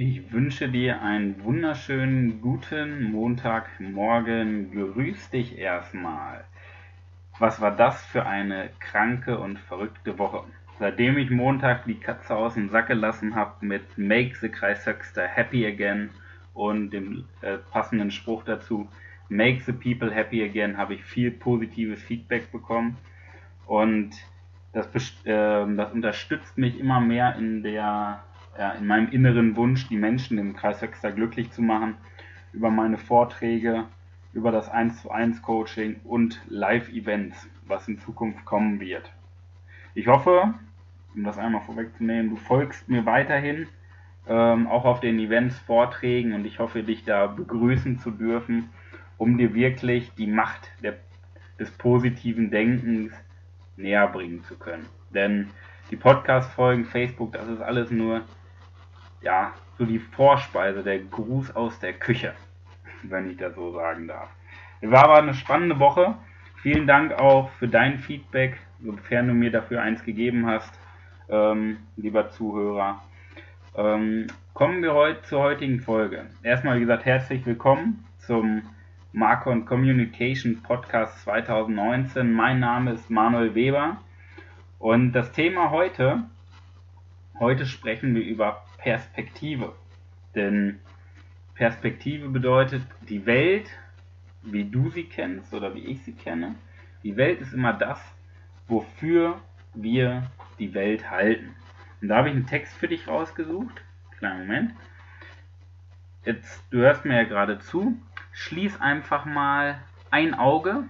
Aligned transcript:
Ich 0.00 0.30
wünsche 0.30 0.68
dir 0.68 1.02
einen 1.02 1.42
wunderschönen 1.42 2.40
guten 2.40 3.10
Montagmorgen. 3.10 4.70
Grüß 4.70 5.30
dich 5.30 5.58
erstmal. 5.58 6.44
Was 7.40 7.60
war 7.60 7.74
das 7.74 8.06
für 8.06 8.24
eine 8.24 8.70
kranke 8.78 9.40
und 9.40 9.58
verrückte 9.58 10.16
Woche? 10.20 10.44
Seitdem 10.78 11.18
ich 11.18 11.30
Montag 11.30 11.84
die 11.86 11.98
Katze 11.98 12.36
aus 12.36 12.54
dem 12.54 12.68
Sack 12.68 12.86
gelassen 12.86 13.34
habe 13.34 13.66
mit 13.66 13.98
Make 13.98 14.36
the 14.40 14.48
Kreishöchster 14.48 15.26
Happy 15.26 15.66
Again 15.66 16.10
und 16.54 16.90
dem 16.90 17.24
äh, 17.40 17.56
passenden 17.72 18.12
Spruch 18.12 18.44
dazu 18.44 18.88
Make 19.28 19.62
the 19.66 19.72
People 19.72 20.14
Happy 20.14 20.44
Again, 20.44 20.78
habe 20.78 20.94
ich 20.94 21.04
viel 21.04 21.32
positives 21.32 22.00
Feedback 22.04 22.52
bekommen 22.52 22.98
und 23.66 24.12
das, 24.72 24.86
äh, 25.24 25.66
das 25.74 25.90
unterstützt 25.92 26.56
mich 26.56 26.78
immer 26.78 27.00
mehr 27.00 27.34
in 27.34 27.64
der 27.64 28.22
ja, 28.58 28.72
in 28.72 28.86
meinem 28.86 29.08
inneren 29.10 29.56
Wunsch, 29.56 29.88
die 29.88 29.96
Menschen 29.96 30.36
im 30.36 30.56
Kreis 30.56 30.82
Höxter 30.82 31.12
glücklich 31.12 31.50
zu 31.52 31.62
machen, 31.62 31.94
über 32.52 32.70
meine 32.70 32.98
Vorträge, 32.98 33.84
über 34.32 34.50
das 34.50 34.68
1 34.68 35.02
zu 35.02 35.10
1 35.10 35.42
Coaching 35.42 36.00
und 36.04 36.40
Live-Events, 36.48 37.48
was 37.66 37.86
in 37.88 37.98
Zukunft 37.98 38.44
kommen 38.44 38.80
wird. 38.80 39.10
Ich 39.94 40.08
hoffe, 40.08 40.54
um 41.14 41.24
das 41.24 41.38
einmal 41.38 41.62
vorwegzunehmen, 41.62 42.30
du 42.30 42.36
folgst 42.36 42.88
mir 42.88 43.06
weiterhin, 43.06 43.68
ähm, 44.28 44.66
auch 44.66 44.84
auf 44.84 45.00
den 45.00 45.18
Events, 45.18 45.58
Vorträgen 45.60 46.34
und 46.34 46.44
ich 46.44 46.58
hoffe, 46.58 46.82
dich 46.82 47.04
da 47.04 47.26
begrüßen 47.28 47.98
zu 47.98 48.10
dürfen, 48.10 48.68
um 49.16 49.38
dir 49.38 49.54
wirklich 49.54 50.12
die 50.14 50.26
Macht 50.26 50.70
der, 50.82 50.98
des 51.58 51.70
positiven 51.70 52.50
Denkens 52.50 53.12
näher 53.76 54.08
bringen 54.08 54.42
zu 54.44 54.56
können. 54.56 54.86
Denn 55.14 55.48
die 55.90 55.96
Podcast-Folgen, 55.96 56.84
Facebook, 56.84 57.32
das 57.32 57.48
ist 57.48 57.60
alles 57.60 57.90
nur 57.90 58.22
ja, 59.20 59.52
so 59.78 59.84
die 59.84 59.98
Vorspeise, 59.98 60.82
der 60.82 60.98
Gruß 61.00 61.54
aus 61.54 61.78
der 61.80 61.92
Küche, 61.94 62.34
wenn 63.02 63.30
ich 63.30 63.36
das 63.36 63.54
so 63.54 63.72
sagen 63.72 64.08
darf. 64.08 64.28
Es 64.80 64.90
war 64.90 65.04
aber 65.04 65.18
eine 65.18 65.34
spannende 65.34 65.78
Woche. 65.78 66.14
Vielen 66.62 66.86
Dank 66.86 67.12
auch 67.12 67.50
für 67.50 67.68
dein 67.68 67.98
Feedback, 67.98 68.58
sofern 68.82 69.28
du 69.28 69.34
mir 69.34 69.50
dafür 69.50 69.82
eins 69.82 70.04
gegeben 70.04 70.46
hast, 70.46 70.72
ähm, 71.28 71.78
lieber 71.96 72.30
Zuhörer. 72.30 73.02
Ähm, 73.76 74.26
kommen 74.54 74.82
wir 74.82 74.94
heute 74.94 75.22
zur 75.22 75.40
heutigen 75.40 75.80
Folge. 75.80 76.26
Erstmal, 76.42 76.76
wie 76.76 76.80
gesagt, 76.80 77.04
herzlich 77.04 77.46
willkommen 77.46 78.04
zum 78.18 78.62
Marcon 79.12 79.64
Communication 79.64 80.62
Podcast 80.62 81.22
2019. 81.22 82.32
Mein 82.32 82.60
Name 82.60 82.92
ist 82.92 83.08
Manuel 83.08 83.54
Weber 83.54 83.98
und 84.78 85.12
das 85.12 85.32
Thema 85.32 85.70
heute, 85.70 86.24
heute 87.38 87.66
sprechen 87.66 88.14
wir 88.14 88.22
über 88.22 88.64
Perspektive. 88.78 89.74
Denn 90.34 90.80
Perspektive 91.54 92.28
bedeutet, 92.28 92.82
die 93.08 93.26
Welt, 93.26 93.68
wie 94.42 94.64
du 94.64 94.90
sie 94.90 95.04
kennst 95.04 95.52
oder 95.52 95.74
wie 95.74 95.84
ich 95.84 96.02
sie 96.04 96.14
kenne, 96.14 96.54
die 97.02 97.16
Welt 97.16 97.40
ist 97.40 97.52
immer 97.52 97.72
das, 97.72 98.00
wofür 98.66 99.40
wir 99.74 100.30
die 100.58 100.74
Welt 100.74 101.10
halten. 101.10 101.54
Und 102.00 102.08
da 102.08 102.16
habe 102.16 102.28
ich 102.28 102.34
einen 102.34 102.46
Text 102.46 102.76
für 102.76 102.88
dich 102.88 103.08
rausgesucht. 103.08 103.82
Kleinen 104.18 104.40
Moment. 104.40 104.74
Jetzt, 106.24 106.62
du 106.70 106.78
hörst 106.78 107.04
mir 107.04 107.16
ja 107.16 107.24
gerade 107.24 107.58
zu. 107.58 108.00
Schließ 108.32 108.80
einfach 108.80 109.24
mal 109.24 109.80
ein 110.10 110.34
Auge. 110.34 110.84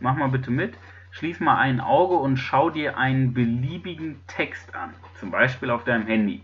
Mach 0.00 0.16
mal 0.16 0.28
bitte 0.28 0.50
mit. 0.50 0.74
Schließ 1.14 1.38
mal 1.38 1.58
ein 1.58 1.80
Auge 1.80 2.16
und 2.16 2.38
schau 2.38 2.70
dir 2.70 2.98
einen 2.98 3.34
beliebigen 3.34 4.20
Text 4.26 4.74
an. 4.74 4.94
Zum 5.20 5.30
Beispiel 5.30 5.70
auf 5.70 5.84
deinem 5.84 6.08
Handy. 6.08 6.42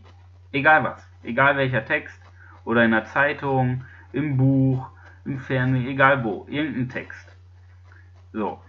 Egal 0.53 0.85
was. 0.85 1.05
Egal 1.25 1.57
welcher 1.57 1.85
Text. 1.85 2.23
Oder 2.65 2.85
in 2.85 2.93
der 2.93 3.05
Zeitung, 3.07 3.85
im 4.13 4.37
Buch, 4.37 4.89
im 5.25 5.41
Fernsehen, 5.41 5.89
egal 5.89 6.23
wo. 6.23 6.47
Irgendein 6.49 6.89
Text. 6.89 7.37
So. 8.33 8.63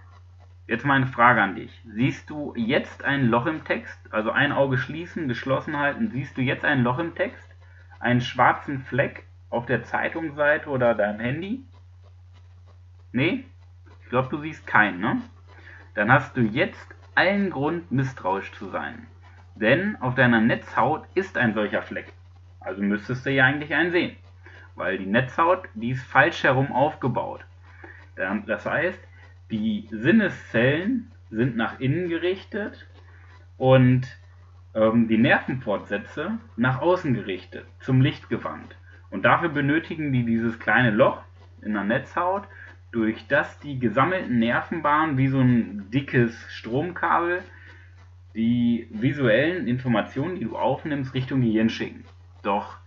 Jetzt 0.65 0.85
meine 0.85 1.05
Frage 1.05 1.39
an 1.39 1.53
dich. 1.53 1.79
Siehst 1.93 2.27
du 2.31 2.55
jetzt 2.55 3.03
ein 3.03 3.27
Loch 3.27 3.45
im 3.45 3.63
Text? 3.63 3.99
Also 4.11 4.31
ein 4.31 4.51
Auge 4.51 4.79
schließen, 4.79 5.27
geschlossen 5.27 5.77
halten. 5.77 6.09
Siehst 6.09 6.35
du 6.35 6.41
jetzt 6.41 6.65
ein 6.65 6.81
Loch 6.81 6.97
im 6.97 7.13
Text? 7.13 7.47
Einen 7.99 8.21
schwarzen 8.21 8.79
Fleck 8.79 9.27
auf 9.51 9.67
der 9.67 9.83
Zeitungsseite 9.83 10.67
oder 10.67 10.95
deinem 10.95 11.19
Handy? 11.19 11.63
Nee? 13.11 13.45
Ich 14.01 14.09
glaube, 14.09 14.29
du 14.29 14.41
siehst 14.41 14.65
keinen, 14.65 14.99
ne? 14.99 15.21
Dann 15.93 16.11
hast 16.11 16.35
du 16.37 16.41
jetzt 16.41 16.87
allen 17.15 17.49
Grund, 17.49 17.91
misstrauisch 17.91 18.51
zu 18.53 18.69
sein. 18.69 19.07
Denn 19.55 19.97
auf 20.01 20.15
deiner 20.15 20.41
Netzhaut 20.41 21.05
ist 21.13 21.37
ein 21.37 21.53
solcher 21.53 21.81
Fleck. 21.81 22.13
Also 22.59 22.81
müsstest 22.81 23.25
du 23.25 23.31
ja 23.31 23.45
eigentlich 23.45 23.73
einen 23.73 23.91
sehen. 23.91 24.15
Weil 24.75 24.97
die 24.97 25.05
Netzhaut, 25.05 25.67
die 25.73 25.91
ist 25.91 26.03
falsch 26.03 26.43
herum 26.43 26.71
aufgebaut. 26.71 27.43
Das 28.15 28.65
heißt, 28.65 28.99
die 29.49 29.87
Sinneszellen 29.91 31.11
sind 31.29 31.55
nach 31.57 31.79
innen 31.79 32.09
gerichtet 32.09 32.87
und 33.57 34.07
ähm, 34.73 35.07
die 35.07 35.17
Nervenfortsätze 35.17 36.37
nach 36.55 36.81
außen 36.81 37.13
gerichtet, 37.13 37.65
zum 37.79 38.01
Licht 38.01 38.29
gewandt. 38.29 38.75
Und 39.09 39.23
dafür 39.23 39.49
benötigen 39.49 40.13
die 40.13 40.23
dieses 40.23 40.59
kleine 40.59 40.91
Loch 40.91 41.21
in 41.61 41.73
der 41.73 41.83
Netzhaut, 41.83 42.43
durch 42.91 43.25
das 43.27 43.59
die 43.59 43.79
gesammelten 43.79 44.39
Nervenbahnen 44.39 45.17
wie 45.17 45.27
so 45.27 45.39
ein 45.39 45.89
dickes 45.91 46.35
Stromkabel 46.49 47.43
die 48.35 48.87
visuellen 48.89 49.67
Informationen, 49.67 50.35
die 50.35 50.45
du 50.45 50.57
aufnimmst, 50.57 51.13
Richtung 51.13 51.41
Gehirn 51.41 51.69
schicken. 51.69 52.05
Doch 52.43 52.77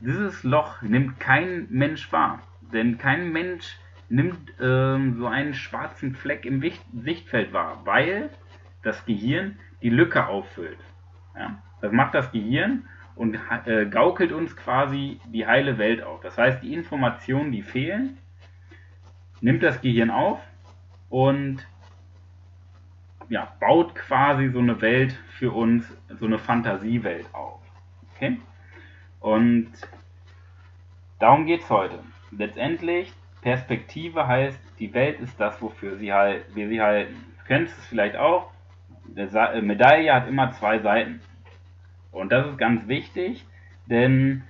dieses 0.00 0.42
Loch 0.44 0.82
nimmt 0.82 1.20
kein 1.20 1.66
Mensch 1.70 2.10
wahr. 2.12 2.40
Denn 2.72 2.98
kein 2.98 3.32
Mensch 3.32 3.78
nimmt 4.08 4.52
ähm, 4.60 5.16
so 5.16 5.26
einen 5.26 5.54
schwarzen 5.54 6.14
Fleck 6.14 6.44
im 6.44 6.62
Sichtfeld 7.02 7.52
wahr, 7.52 7.82
weil 7.84 8.30
das 8.82 9.04
Gehirn 9.06 9.58
die 9.82 9.90
Lücke 9.90 10.26
auffüllt. 10.26 10.78
Ja? 11.36 11.62
Das 11.80 11.92
macht 11.92 12.14
das 12.14 12.30
Gehirn 12.32 12.84
und 13.14 13.38
äh, 13.64 13.86
gaukelt 13.86 14.32
uns 14.32 14.56
quasi 14.56 15.20
die 15.26 15.46
heile 15.46 15.78
Welt 15.78 16.02
auf. 16.02 16.20
Das 16.20 16.38
heißt, 16.38 16.62
die 16.62 16.74
Informationen, 16.74 17.52
die 17.52 17.62
fehlen, 17.62 18.18
nimmt 19.40 19.62
das 19.62 19.80
Gehirn 19.80 20.10
auf 20.10 20.40
und 21.08 21.66
ja, 23.28 23.52
baut 23.60 23.94
quasi 23.94 24.48
so 24.48 24.58
eine 24.58 24.80
Welt 24.80 25.12
für 25.38 25.52
uns, 25.52 25.84
so 26.18 26.26
eine 26.26 26.38
Fantasiewelt 26.38 27.32
auf. 27.32 27.60
Okay? 28.14 28.38
Und 29.20 29.70
darum 31.18 31.46
geht 31.46 31.62
es 31.62 31.70
heute. 31.70 32.00
Letztendlich, 32.32 33.12
Perspektive 33.42 34.26
heißt, 34.26 34.60
die 34.78 34.92
Welt 34.92 35.20
ist 35.20 35.38
das, 35.38 35.60
wofür 35.62 35.96
sie 35.96 36.12
halt, 36.12 36.44
wir 36.54 36.68
sie 36.68 36.80
halten. 36.80 37.14
Du 37.38 37.44
kennst 37.46 37.78
es 37.78 37.86
vielleicht 37.86 38.16
auch, 38.16 38.50
eine 39.16 39.52
äh, 39.52 39.62
Medaille 39.62 40.12
hat 40.12 40.28
immer 40.28 40.52
zwei 40.52 40.78
Seiten. 40.80 41.20
Und 42.12 42.32
das 42.32 42.46
ist 42.48 42.58
ganz 42.58 42.86
wichtig, 42.88 43.46
denn 43.86 44.42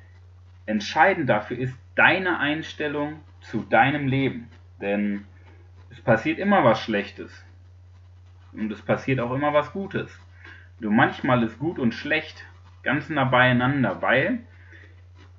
entscheidend 0.66 1.28
dafür 1.28 1.58
ist 1.58 1.76
deine 1.94 2.38
Einstellung 2.38 3.20
zu 3.40 3.62
deinem 3.62 4.06
Leben. 4.06 4.48
Denn 4.80 5.24
es 5.90 6.00
passiert 6.00 6.38
immer 6.38 6.64
was 6.64 6.80
Schlechtes. 6.80 7.44
Und 8.52 8.70
es 8.72 8.82
passiert 8.82 9.20
auch 9.20 9.32
immer 9.32 9.52
was 9.52 9.72
Gutes. 9.72 10.10
Nur 10.80 10.92
manchmal 10.92 11.42
ist 11.42 11.58
gut 11.58 11.78
und 11.78 11.92
schlecht 11.92 12.44
ganz 12.82 13.08
nah 13.08 13.24
beieinander, 13.24 14.00
weil 14.00 14.40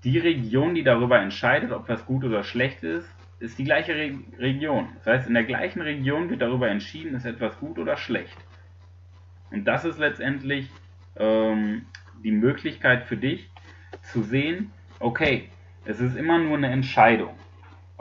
die 0.03 0.17
Region, 0.17 0.75
die 0.75 0.83
darüber 0.83 1.19
entscheidet, 1.19 1.71
ob 1.71 1.89
was 1.89 2.05
gut 2.05 2.23
oder 2.23 2.43
schlecht 2.43 2.83
ist, 2.83 3.09
ist 3.39 3.57
die 3.57 3.63
gleiche 3.63 3.95
Re 3.95 4.13
Region. 4.37 4.89
Das 4.97 5.07
heißt, 5.07 5.27
in 5.27 5.33
der 5.33 5.43
gleichen 5.43 5.81
Region 5.81 6.29
wird 6.29 6.41
darüber 6.41 6.69
entschieden, 6.69 7.15
ist 7.15 7.25
etwas 7.25 7.59
gut 7.59 7.79
oder 7.79 7.97
schlecht. 7.97 8.37
Und 9.49 9.65
das 9.65 9.83
ist 9.83 9.97
letztendlich 9.97 10.69
ähm, 11.17 11.85
die 12.23 12.31
Möglichkeit 12.31 13.05
für 13.05 13.17
dich 13.17 13.49
zu 14.03 14.21
sehen, 14.21 14.71
okay, 14.99 15.49
es 15.85 15.99
ist 15.99 16.15
immer 16.15 16.37
nur 16.37 16.57
eine 16.57 16.69
Entscheidung, 16.69 17.35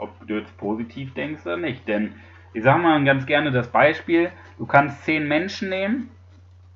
ob 0.01 0.27
du 0.27 0.39
jetzt 0.39 0.57
positiv 0.57 1.13
denkst 1.13 1.45
oder 1.45 1.57
nicht. 1.57 1.87
Denn 1.87 2.13
ich 2.53 2.63
sage 2.63 2.81
mal 2.81 3.03
ganz 3.05 3.25
gerne 3.25 3.51
das 3.51 3.69
Beispiel, 3.69 4.31
du 4.57 4.65
kannst 4.65 5.03
zehn 5.03 5.27
Menschen 5.27 5.69
nehmen, 5.69 6.09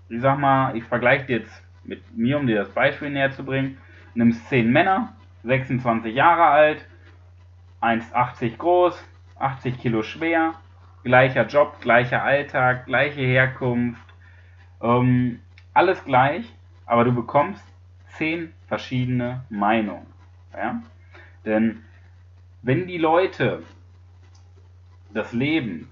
ich 0.10 0.22
sag 0.22 0.39
mal, 0.39 0.75
ich 0.77 0.83
vergleiche 0.83 1.31
jetzt 1.33 1.63
mit 1.83 2.01
mir, 2.16 2.38
um 2.38 2.48
dir 2.48 2.60
das 2.60 2.69
Beispiel 2.69 3.10
näher 3.10 3.31
zu 3.31 3.44
bringen, 3.44 3.77
nimmst 4.13 4.48
zehn 4.48 4.72
Männer, 4.72 5.13
26 5.44 6.13
Jahre 6.13 6.45
alt, 6.45 6.86
1,80 7.81 8.57
groß, 8.57 9.04
80 9.38 9.80
Kilo 9.80 10.04
schwer, 10.04 10.54
gleicher 11.04 11.45
Job, 11.45 11.81
gleicher 11.81 12.24
Alltag, 12.24 12.86
gleiche 12.86 13.22
Herkunft, 13.22 14.01
ähm, 14.81 15.39
alles 15.74 16.04
gleich, 16.06 16.54
aber 16.86 17.04
du 17.04 17.13
bekommst 17.13 17.63
zehn 18.18 18.54
verschiedene 18.68 19.44
Meinungen. 19.50 20.07
Ja? 20.54 20.81
Denn 21.45 21.83
wenn 22.66 22.88
die 22.88 22.98
Leute 22.98 23.62
das 25.14 25.34
Leben 25.34 25.88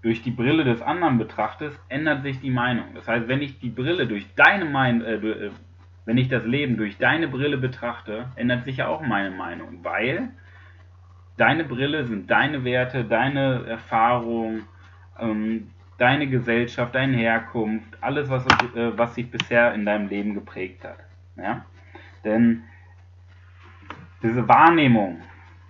durch 0.00 0.22
die 0.22 0.30
Brille 0.30 0.64
des 0.64 0.80
anderen 0.80 1.18
betrachtest, 1.18 1.78
ändert 1.90 2.22
sich 2.22 2.40
die 2.40 2.50
Meinung. 2.50 2.86
Das 2.94 3.06
heißt, 3.06 3.28
wenn 3.28 3.42
ich 3.42 3.58
die 3.58 3.68
Brille 3.68 4.06
durch 4.06 4.26
deine 4.36 4.64
Meinung, 4.64 5.06
äh, 5.06 5.14
äh, 5.16 5.50
wenn 6.06 6.16
ich 6.16 6.28
das 6.28 6.46
Leben 6.46 6.78
durch 6.78 6.96
deine 6.96 7.28
Brille 7.28 7.58
betrachte, 7.58 8.30
ändert 8.36 8.64
sich 8.64 8.78
ja 8.78 8.88
auch 8.88 9.02
meine 9.02 9.30
Meinung, 9.30 9.80
weil 9.82 10.30
deine 11.36 11.64
Brille 11.64 12.06
sind 12.06 12.30
deine 12.30 12.64
Werte, 12.64 13.04
deine 13.04 13.66
Erfahrung, 13.66 14.62
ähm, 15.20 15.68
deine 15.98 16.26
Gesellschaft, 16.26 16.94
deine 16.94 17.18
Herkunft, 17.18 17.98
alles, 18.00 18.30
was, 18.30 18.46
äh, 18.74 18.96
was 18.96 19.14
sich 19.14 19.30
bisher 19.30 19.74
in 19.74 19.84
deinem 19.84 20.08
Leben 20.08 20.32
geprägt 20.32 20.84
hat. 20.84 21.00
Ja? 21.36 21.66
Denn 22.24 22.62
diese 24.22 24.48
Wahrnehmung, 24.48 25.20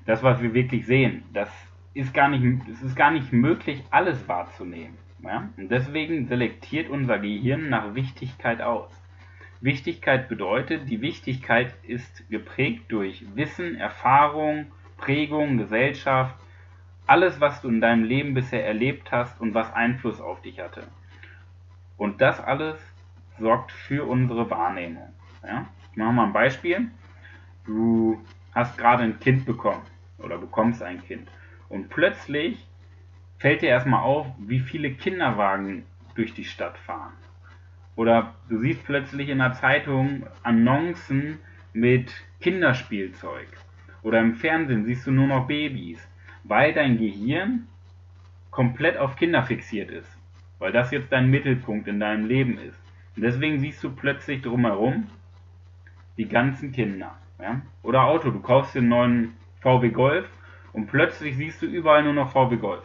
das, 0.06 0.22
was 0.22 0.42
wir 0.42 0.54
wirklich 0.54 0.86
sehen, 0.86 1.24
das 1.32 1.50
ist 1.94 2.12
gar 2.12 2.28
nicht, 2.28 2.68
es 2.68 2.82
ist 2.82 2.96
gar 2.96 3.10
nicht 3.10 3.32
möglich, 3.32 3.82
alles 3.90 4.28
wahrzunehmen. 4.28 4.98
Ja? 5.22 5.48
Und 5.56 5.70
deswegen 5.70 6.26
selektiert 6.26 6.90
unser 6.90 7.18
Gehirn 7.18 7.70
nach 7.70 7.94
Wichtigkeit 7.94 8.60
aus. 8.60 8.90
Wichtigkeit 9.60 10.28
bedeutet, 10.28 10.90
die 10.90 11.00
Wichtigkeit 11.00 11.74
ist 11.84 12.28
geprägt 12.28 12.84
durch 12.88 13.24
Wissen, 13.34 13.76
Erfahrung, 13.76 14.66
Prägung, 14.98 15.56
Gesellschaft, 15.56 16.34
alles, 17.06 17.40
was 17.40 17.62
du 17.62 17.68
in 17.68 17.80
deinem 17.80 18.04
Leben 18.04 18.34
bisher 18.34 18.66
erlebt 18.66 19.10
hast 19.12 19.40
und 19.40 19.54
was 19.54 19.72
Einfluss 19.72 20.20
auf 20.20 20.42
dich 20.42 20.60
hatte. 20.60 20.82
Und 21.96 22.20
das 22.20 22.40
alles 22.40 22.78
sorgt 23.38 23.72
für 23.72 24.06
unsere 24.06 24.50
Wahrnehmung. 24.50 25.14
Ja? 25.42 25.66
Ich 25.90 25.96
mache 25.96 26.12
mal 26.12 26.26
ein 26.26 26.32
Beispiel. 26.32 26.90
Du 27.64 28.22
hast 28.54 28.76
gerade 28.76 29.04
ein 29.04 29.18
Kind 29.20 29.46
bekommen 29.46 29.82
oder 30.24 30.38
bekommst 30.38 30.82
ein 30.82 31.02
Kind 31.04 31.28
und 31.68 31.88
plötzlich 31.88 32.66
fällt 33.38 33.62
dir 33.62 33.68
erstmal 33.68 34.02
auf, 34.02 34.26
wie 34.38 34.60
viele 34.60 34.92
Kinderwagen 34.92 35.84
durch 36.14 36.34
die 36.34 36.44
Stadt 36.44 36.78
fahren. 36.78 37.12
Oder 37.96 38.34
du 38.48 38.58
siehst 38.58 38.84
plötzlich 38.84 39.28
in 39.28 39.38
der 39.38 39.52
Zeitung 39.52 40.26
Annoncen 40.42 41.38
mit 41.72 42.12
Kinderspielzeug. 42.40 43.46
Oder 44.02 44.20
im 44.20 44.34
Fernsehen 44.34 44.84
siehst 44.84 45.06
du 45.06 45.10
nur 45.10 45.26
noch 45.26 45.46
Babys, 45.46 45.98
weil 46.42 46.72
dein 46.72 46.98
Gehirn 46.98 47.66
komplett 48.50 48.96
auf 48.96 49.16
Kinder 49.16 49.42
fixiert 49.42 49.90
ist. 49.90 50.10
Weil 50.58 50.72
das 50.72 50.90
jetzt 50.90 51.10
dein 51.12 51.30
Mittelpunkt 51.30 51.88
in 51.88 52.00
deinem 52.00 52.26
Leben 52.26 52.58
ist. 52.58 52.80
Und 53.16 53.22
deswegen 53.22 53.60
siehst 53.60 53.82
du 53.82 53.90
plötzlich 53.90 54.42
drumherum 54.42 55.06
die 56.16 56.28
ganzen 56.28 56.72
Kinder. 56.72 57.16
Ja? 57.40 57.60
Oder 57.82 58.04
Auto, 58.04 58.30
du 58.30 58.40
kaufst 58.40 58.74
den 58.74 58.88
neuen 58.88 59.34
VW 59.64 59.88
Golf 59.88 60.28
und 60.74 60.88
plötzlich 60.88 61.36
siehst 61.36 61.62
du 61.62 61.66
überall 61.66 62.02
nur 62.02 62.12
noch 62.12 62.32
VW 62.32 62.56
Golf. 62.56 62.84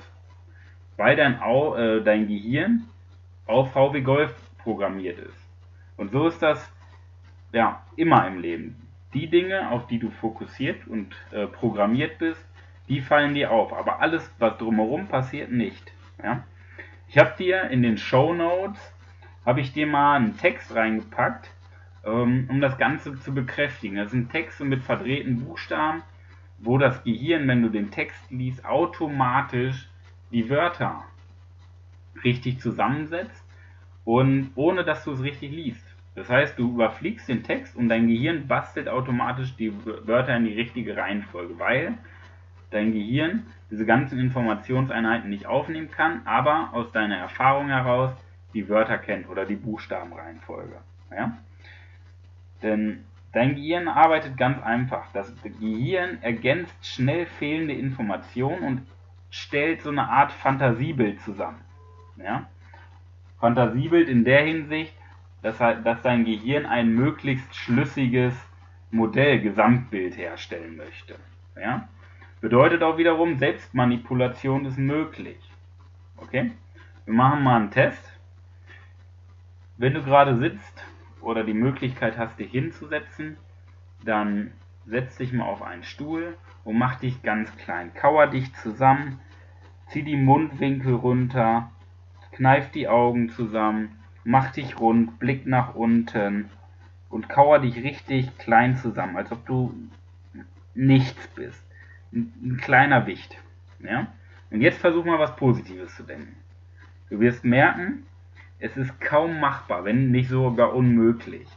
Weil 0.96 1.18
dein, 1.18 1.42
Au, 1.42 1.76
äh, 1.76 2.02
dein 2.02 2.28
Gehirn 2.28 2.86
auf 3.46 3.74
VW 3.74 4.00
Golf 4.00 4.34
programmiert 4.64 5.20
ist. 5.20 5.38
Und 5.98 6.12
so 6.12 6.28
ist 6.28 6.42
das 6.42 6.72
ja 7.52 7.84
immer 7.98 8.26
im 8.28 8.40
Leben. 8.40 8.88
Die 9.14 9.28
Dinge, 9.28 9.70
auf 9.72 9.88
die 9.88 10.00
du 10.00 10.10
fokussiert 10.10 10.88
und 10.88 11.14
äh, 11.32 11.48
programmiert 11.48 12.18
bist, 12.18 12.42
die 12.88 13.02
fallen 13.02 13.34
dir 13.34 13.52
auf. 13.52 13.74
Aber 13.74 14.00
alles, 14.00 14.32
was 14.40 14.58
drumherum 14.58 15.08
passiert, 15.08 15.52
nicht. 15.52 15.92
Ja? 16.24 16.44
Ich 17.10 17.18
habe 17.18 17.34
dir 17.38 17.70
in 17.72 17.84
den 17.84 17.98
Show 17.98 18.34
Notes 18.34 18.80
habe 19.46 19.60
ich 19.60 19.74
dir 19.74 19.88
mal 19.88 20.16
einen 20.16 20.38
Text 20.38 20.74
reingepackt, 20.74 21.50
ähm, 22.06 22.48
um 22.50 22.62
das 22.62 22.78
Ganze 22.78 23.20
zu 23.20 23.34
bekräftigen. 23.34 23.98
Das 23.98 24.12
sind 24.12 24.32
Texte 24.32 24.64
mit 24.64 24.84
verdrehten 24.84 25.44
Buchstaben, 25.44 26.04
wo 26.62 26.78
das 26.78 27.04
Gehirn, 27.04 27.48
wenn 27.48 27.62
du 27.62 27.70
den 27.70 27.92
Text 27.92 28.32
liest, 28.32 28.66
automatisch 28.66 29.90
die 30.32 30.50
Wörter 30.50 31.04
richtig 32.24 32.60
zusammensetzt 32.60 33.44
und 34.04 34.52
ohne 34.56 34.84
dass 34.84 35.04
du 35.04 35.12
es 35.12 35.24
richtig 35.24 35.52
liest. 35.52 35.86
Das 36.16 36.30
heißt, 36.30 36.60
du 36.60 36.74
überfliegst 36.74 37.30
den 37.30 37.44
Text 37.44 37.76
und 37.76 37.88
dein 37.88 38.08
Gehirn 38.08 38.48
bastelt 38.48 38.90
automatisch 38.90 39.56
die 39.56 39.74
Wörter 39.86 40.36
in 40.36 40.46
die 40.46 40.54
richtige 40.54 40.98
Reihenfolge, 40.98 41.58
weil 41.60 41.98
dein 42.72 42.92
Gehirn 42.92 43.46
diese 43.72 43.86
ganzen 43.86 44.20
Informationseinheiten 44.20 45.30
nicht 45.30 45.46
aufnehmen 45.46 45.90
kann, 45.92 46.22
aber 46.26 46.70
aus 46.74 46.92
deiner 46.92 47.18
Erfahrung 47.18 47.68
heraus 47.68 48.12
die 48.54 48.68
Wörter 48.68 48.98
kennt 48.98 49.30
oder 49.30 49.46
die 49.46 49.56
Buchstabenreihenfolge. 49.56 50.78
Ja? 51.12 51.38
Denn 52.62 53.06
dein 53.32 53.56
Gehirn 53.56 53.88
arbeitet 53.88 54.38
ganz 54.38 54.62
einfach. 54.64 55.12
Das 55.14 55.34
Gehirn 55.44 56.22
ergänzt 56.22 56.74
schnell 56.86 57.26
fehlende 57.26 57.74
Informationen 57.74 58.64
und 58.64 58.82
stellt 59.30 59.82
so 59.82 59.90
eine 59.90 60.10
Art 60.10 60.32
Fantasiebild 60.32 61.22
zusammen. 61.22 61.62
Ja? 62.18 62.48
Fantasiebild 63.40 64.10
in 64.10 64.24
der 64.24 64.44
Hinsicht, 64.44 64.94
dass, 65.42 65.58
dass 65.58 66.02
dein 66.02 66.26
Gehirn 66.26 66.66
ein 66.66 66.94
möglichst 66.94 67.56
schlüssiges 67.56 68.34
Modell, 68.92 69.40
Gesamtbild 69.42 70.18
herstellen 70.18 70.78
möchte. 70.78 71.16
Ja? 71.56 71.88
Bedeutet 72.42 72.84
auch 72.84 72.98
wiederum, 72.98 73.38
Selbstmanipulation 73.38 74.66
ist 74.66 74.78
möglich. 74.78 75.38
Okay? 76.18 76.52
Wir 77.06 77.14
machen 77.14 77.44
mal 77.44 77.58
einen 77.58 77.72
Test. 77.72 78.04
Wenn 79.78 79.94
du 79.94 80.04
gerade 80.04 80.38
sitzt 80.38 80.84
oder 81.22 81.44
die 81.44 81.54
Möglichkeit 81.54 82.18
hast, 82.18 82.40
dich 82.40 82.52
hinzusetzen, 82.52 83.38
dann 84.04 84.52
setz 84.86 85.18
dich 85.18 85.34
mal 85.34 85.46
auf 85.46 85.62
einen 85.62 85.84
Stuhl 85.84 86.38
und 86.64 86.78
mach 86.78 87.00
dich 87.00 87.22
ganz 87.22 87.56
klein. 87.58 87.94
Kauer 87.94 88.28
dich 88.28 88.54
zusammen, 88.56 89.20
zieh 89.88 90.04
die 90.04 90.16
Mundwinkel 90.16 90.94
runter, 90.96 91.72
kneif 92.32 92.72
die 92.72 92.88
Augen 92.88 93.30
zusammen, 93.30 94.00
mach 94.24 94.52
dich 94.52 94.80
rund, 94.80 95.20
blick 95.20 95.46
nach 95.46 95.76
unten 95.76 96.50
und 97.10 97.30
kauer 97.30 97.60
dich 97.60 97.76
richtig 97.84 98.38
klein 98.38 98.78
zusammen, 98.78 99.18
als 99.18 99.32
ob 99.32 99.46
du 99.46 99.74
nichts 100.76 101.28
bist. 101.30 101.64
Ein, 102.14 102.34
ein 102.44 102.58
kleiner 102.58 103.06
Wicht. 103.08 103.38
Ja? 103.80 104.08
Und 104.52 104.62
jetzt 104.62 104.80
versuch 104.80 105.06
mal 105.06 105.20
was 105.20 105.36
Positives 105.36 105.96
zu 105.96 106.04
denken. 106.04 106.36
Du 107.10 107.20
wirst 107.20 107.44
merken, 107.44 108.06
es 108.60 108.76
ist 108.76 109.00
kaum 109.00 109.40
machbar, 109.40 109.86
wenn 109.86 110.12
nicht 110.12 110.30
sogar 110.30 110.74
unmöglich. 110.74 111.48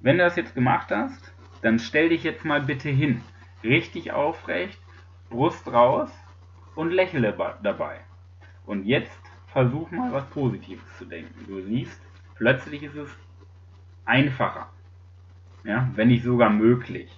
Wenn 0.00 0.18
du 0.18 0.24
das 0.24 0.36
jetzt 0.36 0.54
gemacht 0.54 0.90
hast, 0.90 1.32
dann 1.62 1.78
stell 1.78 2.08
dich 2.08 2.24
jetzt 2.24 2.44
mal 2.44 2.62
bitte 2.62 2.88
hin. 2.88 3.22
Richtig 3.62 4.12
aufrecht, 4.12 4.78
Brust 5.30 5.66
raus 5.72 6.10
und 6.74 6.90
lächle 6.90 7.32
dabei. 7.62 8.00
Und 8.66 8.84
jetzt 8.84 9.18
versuch 9.48 9.90
mal 9.90 10.12
was 10.12 10.26
Positives 10.26 10.84
zu 10.98 11.04
denken. 11.04 11.46
Du 11.46 11.60
siehst, 11.62 12.00
plötzlich 12.36 12.82
ist 12.82 12.96
es 12.96 13.10
einfacher. 14.04 14.68
Ja, 15.64 15.88
wenn 15.94 16.08
nicht 16.08 16.24
sogar 16.24 16.50
möglich. 16.50 17.16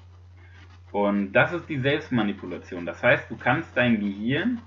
Und 0.92 1.32
das 1.32 1.52
ist 1.52 1.68
die 1.68 1.78
Selbstmanipulation. 1.78 2.86
Das 2.86 3.02
heißt, 3.02 3.30
du 3.30 3.36
kannst 3.36 3.76
dein 3.76 3.98
Gehirn 3.98 4.60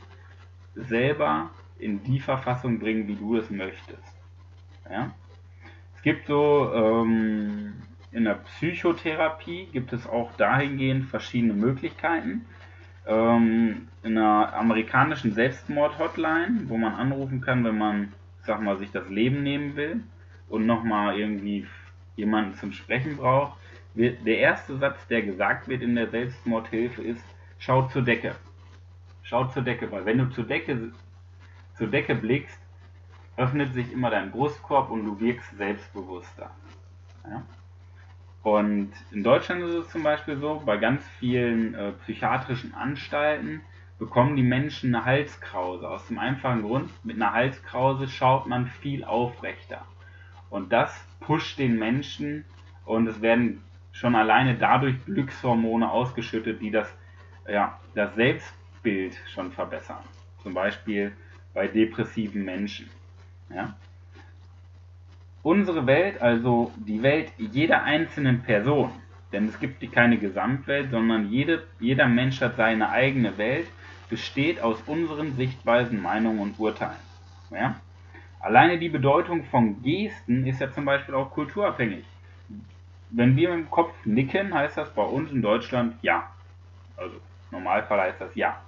selber 0.76 1.52
in 1.80 2.04
die 2.04 2.20
Verfassung 2.20 2.80
bringen, 2.80 3.08
wie 3.08 3.16
du 3.16 3.38
es 3.38 3.50
möchtest. 3.50 4.04
Ja? 4.90 5.12
Es 5.96 6.02
gibt 6.02 6.28
so 6.28 6.72
ähm, 6.74 7.74
in 8.12 8.24
der 8.24 8.36
Psychotherapie 8.36 9.68
gibt 9.72 9.94
es 9.94 10.08
auch 10.08 10.32
dahingehend 10.38 11.06
verschiedene 11.06 11.54
Möglichkeiten. 11.54 12.46
Ähm, 13.06 13.90
in 14.04 14.18
einer 14.18 14.54
amerikanischen 14.54 15.34
Selbstmord-Hotline, 15.34 16.64
wo 16.68 16.78
man 16.78 16.94
anrufen 16.94 17.42
kann, 17.42 17.64
wenn 17.64 17.78
man, 17.78 18.14
sag 18.42 18.62
mal, 18.62 18.78
sich 18.78 18.92
das 18.92 19.10
Leben 19.10 19.44
nehmen 19.44 19.76
will 19.76 20.04
und 20.50 20.66
nochmal 20.66 21.18
irgendwie 21.20 21.68
jemanden 22.16 22.56
zum 22.56 22.72
Sprechen 22.72 23.18
braucht. 23.18 23.58
Der 23.96 24.38
erste 24.38 24.78
Satz, 24.78 25.08
der 25.08 25.24
gesagt 25.24 25.68
wird 25.68 25.82
in 25.82 25.96
der 25.96 26.10
Selbstmordhilfe 26.10 27.02
ist, 27.02 27.24
schau 27.60 27.88
zur 27.88 28.04
Decke. 28.04 28.36
Schau 29.24 29.46
zur 29.46 29.64
Decke, 29.64 29.92
weil 29.92 30.06
wenn 30.06 30.18
du 30.18 30.26
zur 30.30 30.46
Decke 30.46 30.92
zur 31.78 31.88
Decke 31.88 32.16
blickst, 32.16 32.60
öffnet 33.38 33.74
sich 33.74 33.92
immer 33.94 34.10
dein 34.10 34.32
Brustkorb 34.32 34.90
und 34.90 35.06
du 35.06 35.20
wirkst 35.20 35.56
selbstbewusster. 35.58 36.52
Ja? 37.30 37.44
Und 38.44 38.92
in 39.12 39.24
Deutschland 39.24 39.62
ist 39.64 39.74
es 39.74 39.90
zum 39.90 40.04
Beispiel 40.04 40.38
so, 40.38 40.62
bei 40.66 40.78
ganz 40.78 41.08
vielen 41.20 41.76
äh, 41.76 41.92
psychiatrischen 42.04 42.74
Anstalten 42.74 43.62
bekommen 44.00 44.36
die 44.36 44.44
Menschen 44.44 44.96
eine 44.96 45.06
Halskrause. 45.06 45.90
Aus 45.90 46.08
dem 46.08 46.20
einfachen 46.20 46.62
Grund, 46.62 46.90
mit 47.04 47.18
einer 47.18 47.34
Halskrause 47.34 48.08
schaut 48.08 48.48
man 48.48 48.68
viel 48.68 49.04
aufrechter. 49.04 49.86
Und 50.50 50.72
das 50.72 51.06
pusht 51.20 51.60
den 51.60 51.78
Menschen 51.78 52.46
und 52.86 53.08
es 53.08 53.22
werden 53.22 53.62
schon 53.92 54.16
alleine 54.16 54.56
dadurch 54.56 55.04
Glückshormone 55.06 55.92
ausgeschüttet, 55.92 56.62
die 56.62 56.72
das, 56.72 56.96
ja, 57.48 57.80
das 57.96 58.16
Selbstbild 58.16 59.16
schon 59.34 59.52
verbessern. 59.52 60.04
Zum 60.42 60.54
Beispiel 60.54 61.12
bei 61.58 61.68
depressiven 61.68 62.46
Menschen. 62.46 62.88
Ja? 63.50 63.76
Unsere 65.42 65.88
Welt, 65.88 66.22
also 66.22 66.72
die 66.76 67.02
Welt 67.02 67.32
jeder 67.40 67.82
einzelnen 67.82 68.44
Person, 68.44 68.92
denn 69.34 69.48
es 69.48 69.60
gibt 69.60 69.92
keine 69.92 70.20
Gesamtwelt, 70.20 70.92
sondern 70.92 71.32
jede, 71.32 71.64
jeder 71.80 72.08
Mensch 72.08 72.42
hat 72.42 72.58
seine 72.58 72.92
eigene 72.92 73.40
Welt, 73.40 73.66
besteht 74.08 74.62
aus 74.62 74.84
unseren 74.86 75.36
Sichtweisen, 75.36 76.00
Meinungen 76.00 76.42
und 76.42 76.60
Urteilen. 76.60 77.02
Ja? 77.50 77.82
Alleine 78.40 78.78
die 78.78 78.90
Bedeutung 78.90 79.44
von 79.46 79.82
Gesten 79.82 80.46
ist 80.46 80.62
ja 80.62 80.72
zum 80.72 80.86
Beispiel 80.86 81.16
auch 81.16 81.32
kulturabhängig. 81.32 82.06
wenn 83.10 83.36
wir 83.36 83.50
mit 83.50 83.66
dem 83.66 83.72
Kopf 83.72 83.96
nicken, 84.06 84.54
heißt 84.54 84.78
das 84.78 84.94
bei 84.94 85.04
uns 85.04 85.32
in 85.32 85.42
Deutschland 85.42 85.96
ja. 86.04 86.30
Also 86.96 87.16
im 87.16 87.58
Normalfall 87.58 88.02
heißt 88.02 88.22
das 88.22 88.36
ja. 88.36 88.62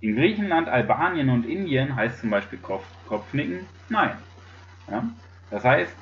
In 0.00 0.16
Griechenland, 0.16 0.68
Albanien 0.68 1.30
und 1.30 1.46
Indien 1.46 1.96
heißt 1.96 2.20
zum 2.20 2.30
Beispiel 2.30 2.58
Kopf, 2.58 2.86
Kopfnicken 3.08 3.60
nein. 3.88 4.12
Ja? 4.90 5.04
Das 5.50 5.64
heißt, 5.64 5.94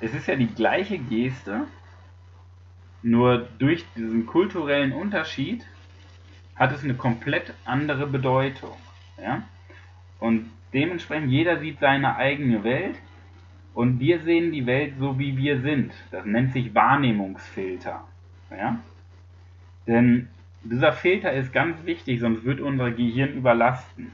es 0.00 0.14
ist 0.14 0.26
ja 0.26 0.36
die 0.36 0.46
gleiche 0.46 0.98
Geste, 0.98 1.66
nur 3.02 3.48
durch 3.58 3.84
diesen 3.94 4.26
kulturellen 4.26 4.92
Unterschied 4.92 5.64
hat 6.56 6.72
es 6.72 6.82
eine 6.82 6.94
komplett 6.94 7.52
andere 7.64 8.06
Bedeutung. 8.06 8.76
Ja? 9.22 9.42
Und 10.18 10.50
dementsprechend, 10.72 11.30
jeder 11.30 11.60
sieht 11.60 11.78
seine 11.78 12.16
eigene 12.16 12.64
Welt 12.64 12.96
und 13.74 14.00
wir 14.00 14.20
sehen 14.20 14.52
die 14.52 14.66
Welt 14.66 14.94
so, 14.98 15.18
wie 15.18 15.36
wir 15.36 15.60
sind. 15.60 15.92
Das 16.10 16.24
nennt 16.24 16.52
sich 16.52 16.74
Wahrnehmungsfilter. 16.74 18.02
Ja? 18.50 18.80
Denn 19.86 20.28
dieser 20.68 20.92
Filter 20.92 21.32
ist 21.32 21.52
ganz 21.52 21.84
wichtig, 21.84 22.20
sonst 22.20 22.44
wird 22.44 22.60
unser 22.60 22.90
Gehirn 22.90 23.34
überlasten. 23.34 24.10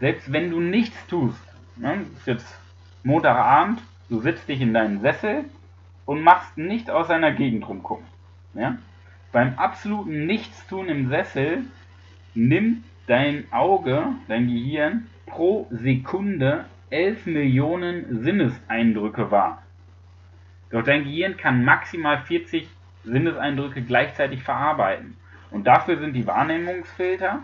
Selbst 0.00 0.32
wenn 0.32 0.50
du 0.50 0.60
nichts 0.60 1.06
tust, 1.06 1.42
ne, 1.76 2.00
ist 2.16 2.26
jetzt 2.26 2.58
Montagabend, 3.04 3.80
du 4.08 4.20
sitzt 4.20 4.48
dich 4.48 4.60
in 4.60 4.74
deinen 4.74 5.00
Sessel 5.00 5.44
und 6.06 6.22
machst 6.22 6.56
nicht 6.58 6.90
aus 6.90 7.10
einer 7.10 7.32
Gegend 7.32 7.68
rumgucken. 7.68 8.06
Ja? 8.54 8.78
Beim 9.32 9.58
absoluten 9.58 10.26
Nichtstun 10.26 10.88
im 10.88 11.08
Sessel 11.08 11.64
nimmt 12.34 12.84
dein 13.06 13.44
Auge, 13.52 14.04
dein 14.28 14.46
Gehirn 14.46 15.06
pro 15.26 15.66
Sekunde 15.70 16.66
11 16.90 17.26
Millionen 17.26 18.22
Sinneseindrücke 18.22 19.30
wahr. 19.30 19.62
Doch 20.70 20.82
dein 20.82 21.04
Gehirn 21.04 21.36
kann 21.36 21.64
maximal 21.64 22.22
40 22.22 22.68
Sinneseindrücke 23.04 23.82
gleichzeitig 23.82 24.42
verarbeiten. 24.42 25.16
Und 25.52 25.64
dafür 25.66 25.98
sind 25.98 26.14
die 26.14 26.26
Wahrnehmungsfilter. 26.26 27.40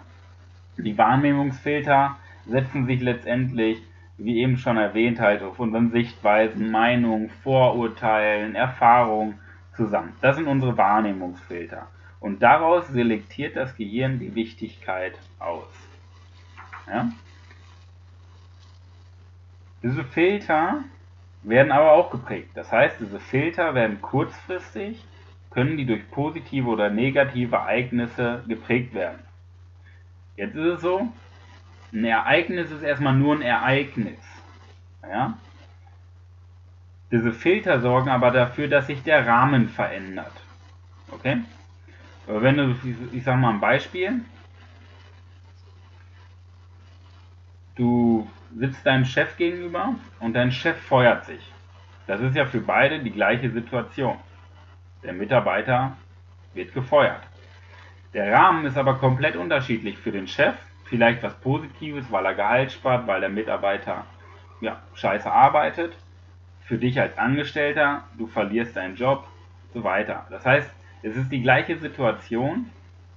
Die 0.79 0.97
Wahrnehmungsfilter 0.97 2.17
setzen 2.47 2.87
sich 2.87 3.01
letztendlich, 3.01 3.83
wie 4.17 4.41
eben 4.41 4.57
schon 4.57 4.79
erwähnt, 4.79 5.21
halt 5.21 5.43
auf 5.43 5.61
unseren 5.61 5.91
Sichtweisen, 5.91 6.71
Meinungen, 6.71 7.31
Vorurteilen, 7.43 8.55
Erfahrungen 8.55 9.39
zusammen. 9.77 10.15
Das 10.21 10.37
sind 10.37 10.49
unsere 10.49 10.77
Wahrnehmungsfilter. 10.77 11.87
Und 12.21 12.43
daraus 12.43 12.89
selektiert 12.89 13.55
das 13.57 13.77
Gehirn 13.77 14.19
die 14.19 14.35
Wichtigkeit 14.35 15.15
aus. 15.39 15.69
Ja? 16.89 17.11
Diese 19.83 20.03
Filter 20.03 20.83
werden 21.43 21.71
aber 21.71 21.93
auch 21.93 22.11
geprägt. 22.11 22.51
Das 22.55 22.73
heißt, 22.73 22.99
diese 23.01 23.21
Filter 23.21 23.75
werden 23.75 24.03
kurzfristig 24.03 25.05
können 25.59 25.77
die 25.77 25.87
durch 25.87 26.09
positive 26.13 26.69
oder 26.69 26.89
negative 26.89 27.57
Ereignisse 27.57 28.45
geprägt 28.47 28.95
werden. 28.95 29.19
Jetzt 30.37 30.55
ist 30.55 30.75
es 30.75 30.81
so, 30.83 31.13
ein 31.93 32.05
Ereignis 32.05 32.71
ist 32.71 32.83
erstmal 32.83 33.15
nur 33.15 33.35
ein 33.35 33.43
Ereignis. 33.43 34.21
Ja? 35.03 35.37
Diese 37.11 37.33
Filter 37.33 37.81
sorgen 37.81 38.09
aber 38.09 38.31
dafür, 38.31 38.69
dass 38.69 38.87
sich 38.87 39.03
der 39.03 39.27
Rahmen 39.27 39.69
verändert. 39.69 40.31
Okay? 41.11 41.39
Aber 42.29 42.41
wenn 42.41 42.57
du, 42.57 42.77
ich 43.11 43.25
sag 43.25 43.37
mal 43.41 43.55
ein 43.55 43.61
Beispiel, 43.61 44.21
du 47.75 48.31
sitzt 48.57 48.87
deinem 48.87 49.07
Chef 49.07 49.37
gegenüber 49.37 49.97
und 50.21 50.35
dein 50.35 50.53
Chef 50.53 50.81
feuert 50.83 51.25
sich. 51.25 51.43
Das 52.07 52.21
ist 52.21 52.37
ja 52.37 52.47
für 52.47 52.61
beide 52.61 53.01
die 53.01 53.11
gleiche 53.11 53.51
Situation. 53.51 54.19
Der 55.03 55.13
Mitarbeiter 55.13 55.97
wird 56.55 56.75
gefeuert. 56.75 57.23
Der 58.15 58.33
Rahmen 58.33 58.65
ist 58.65 58.77
aber 58.77 58.95
komplett 58.95 59.37
unterschiedlich 59.37 59.99
für 59.99 60.13
den 60.13 60.27
Chef. 60.27 60.55
Vielleicht 60.85 61.23
was 61.23 61.35
Positives, 61.35 62.11
weil 62.11 62.25
er 62.25 62.35
Gehalt 62.35 62.73
spart, 62.73 63.07
weil 63.07 63.21
der 63.21 63.29
Mitarbeiter 63.29 64.07
ja, 64.61 64.81
scheiße 64.95 65.31
arbeitet. 65.31 65.97
Für 66.63 66.79
dich 66.79 67.01
als 67.01 67.17
Angestellter, 67.19 68.05
du 68.17 68.27
verlierst 68.27 68.77
deinen 68.77 68.97
Job, 68.97 69.27
so 69.73 69.85
weiter. 69.85 70.27
Das 70.31 70.45
heißt, 70.45 70.71
es 71.03 71.17
ist 71.17 71.31
die 71.31 71.43
gleiche 71.43 71.79
Situation, 71.79 72.71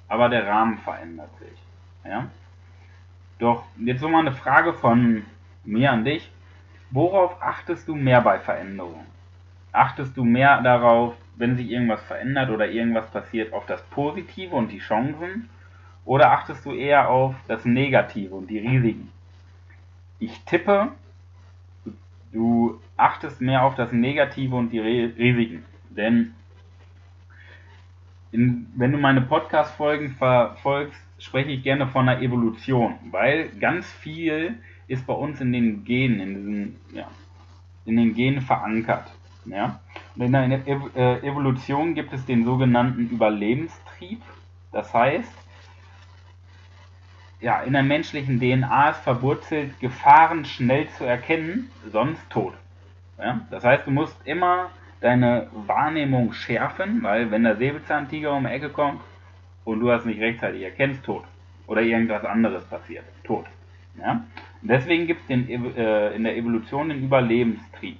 aber 0.07 0.29
der 0.29 0.45
Rahmen 0.45 0.77
verändert 0.79 1.35
sich. 1.39 1.57
Ja? 2.05 2.27
Doch 3.39 3.63
jetzt 3.77 4.01
nochmal 4.01 4.21
eine 4.21 4.35
Frage 4.35 4.73
von 4.73 5.25
mir 5.63 5.91
an 5.91 6.05
dich. 6.05 6.29
Worauf 6.91 7.41
achtest 7.41 7.87
du 7.87 7.95
mehr 7.95 8.21
bei 8.21 8.37
Veränderungen? 8.37 9.07
Achtest 9.71 10.15
du 10.17 10.25
mehr 10.25 10.61
darauf, 10.61 11.15
wenn 11.41 11.57
sich 11.57 11.69
irgendwas 11.69 12.01
verändert 12.03 12.51
oder 12.51 12.69
irgendwas 12.69 13.09
passiert, 13.09 13.51
auf 13.51 13.65
das 13.65 13.81
Positive 13.89 14.55
und 14.55 14.71
die 14.71 14.79
Chancen? 14.79 15.49
Oder 16.05 16.31
achtest 16.31 16.65
du 16.65 16.71
eher 16.71 17.09
auf 17.09 17.35
das 17.47 17.65
Negative 17.65 18.33
und 18.33 18.47
die 18.47 18.59
Risiken? 18.59 19.11
Ich 20.19 20.39
tippe, 20.45 20.89
du 22.31 22.79
achtest 22.95 23.41
mehr 23.41 23.63
auf 23.63 23.75
das 23.75 23.91
Negative 23.91 24.55
und 24.55 24.69
die 24.69 24.79
Risiken. 24.79 25.65
Denn 25.89 26.33
in, 28.31 28.67
wenn 28.75 28.91
du 28.91 28.99
meine 28.99 29.21
Podcast-Folgen 29.21 30.11
verfolgst, 30.11 31.01
spreche 31.17 31.51
ich 31.51 31.63
gerne 31.63 31.87
von 31.87 32.07
einer 32.07 32.21
Evolution, 32.21 32.95
weil 33.09 33.49
ganz 33.59 33.91
viel 33.91 34.59
ist 34.87 35.05
bei 35.07 35.13
uns 35.13 35.41
in 35.41 35.51
den 35.51 35.83
Genen, 35.85 36.19
in, 36.19 36.35
diesen, 36.35 36.75
ja, 36.93 37.07
in 37.85 37.97
den 37.97 38.13
Genen 38.13 38.41
verankert. 38.41 39.11
Ja? 39.45 39.79
Und 40.15 40.21
in 40.21 40.31
der 40.31 40.67
äh, 40.67 41.27
Evolution 41.27 41.95
gibt 41.95 42.13
es 42.13 42.25
den 42.25 42.43
sogenannten 42.43 43.09
Überlebenstrieb. 43.09 44.21
Das 44.71 44.93
heißt, 44.93 45.31
ja, 47.39 47.61
in 47.61 47.73
der 47.73 47.83
menschlichen 47.83 48.39
DNA 48.39 48.91
ist 48.91 48.99
verwurzelt, 48.99 49.79
Gefahren 49.79 50.45
schnell 50.45 50.87
zu 50.89 51.05
erkennen, 51.05 51.71
sonst 51.91 52.29
tot. 52.29 52.53
Ja? 53.17 53.41
Das 53.49 53.63
heißt, 53.63 53.87
du 53.87 53.91
musst 53.91 54.15
immer 54.25 54.69
deine 54.99 55.47
Wahrnehmung 55.53 56.33
schärfen, 56.33 57.01
weil 57.01 57.31
wenn 57.31 57.43
der 57.43 57.55
Säbelzahntiger 57.55 58.33
um 58.33 58.43
die 58.43 58.51
Ecke 58.51 58.69
kommt 58.69 59.01
und 59.65 59.79
du 59.79 59.91
hast 59.91 60.05
nicht 60.05 60.21
rechtzeitig 60.21 60.61
erkennst, 60.61 61.03
tot. 61.03 61.23
Oder 61.67 61.81
irgendwas 61.81 62.23
anderes 62.25 62.63
passiert, 62.65 63.05
tot. 63.23 63.45
Ja? 63.97 64.23
deswegen 64.61 65.07
gibt 65.07 65.21
es 65.27 65.49
äh, 65.49 66.15
in 66.15 66.23
der 66.23 66.37
Evolution 66.37 66.89
den 66.89 67.03
Überlebenstrieb 67.03 67.97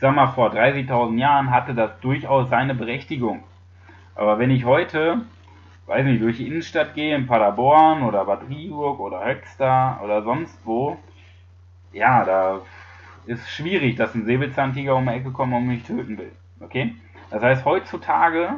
sag 0.00 0.14
mal, 0.14 0.28
vor 0.28 0.50
30.000 0.50 1.18
Jahren 1.18 1.50
hatte 1.50 1.74
das 1.74 2.00
durchaus 2.00 2.48
seine 2.48 2.74
Berechtigung. 2.74 3.42
Aber 4.14 4.38
wenn 4.38 4.50
ich 4.50 4.64
heute, 4.64 5.22
weiß 5.86 6.04
nicht, 6.04 6.22
durch 6.22 6.38
die 6.38 6.46
Innenstadt 6.46 6.94
gehe, 6.94 7.14
in 7.14 7.26
Paderborn 7.26 8.02
oder 8.02 8.24
Bad 8.24 8.48
Rieburg 8.48 8.98
oder 8.98 9.24
Höxter 9.24 10.00
oder 10.02 10.22
sonst 10.22 10.58
wo, 10.64 10.96
ja, 11.92 12.24
da 12.24 12.60
ist 13.26 13.48
schwierig, 13.50 13.96
dass 13.96 14.14
ein 14.14 14.24
Säbelzahntiger 14.24 14.96
um 14.96 15.06
die 15.06 15.12
Ecke 15.12 15.30
kommt 15.30 15.52
und 15.52 15.66
mich 15.66 15.84
töten 15.84 16.16
will. 16.18 16.32
Okay? 16.60 16.94
Das 17.30 17.42
heißt, 17.42 17.64
heutzutage 17.64 18.54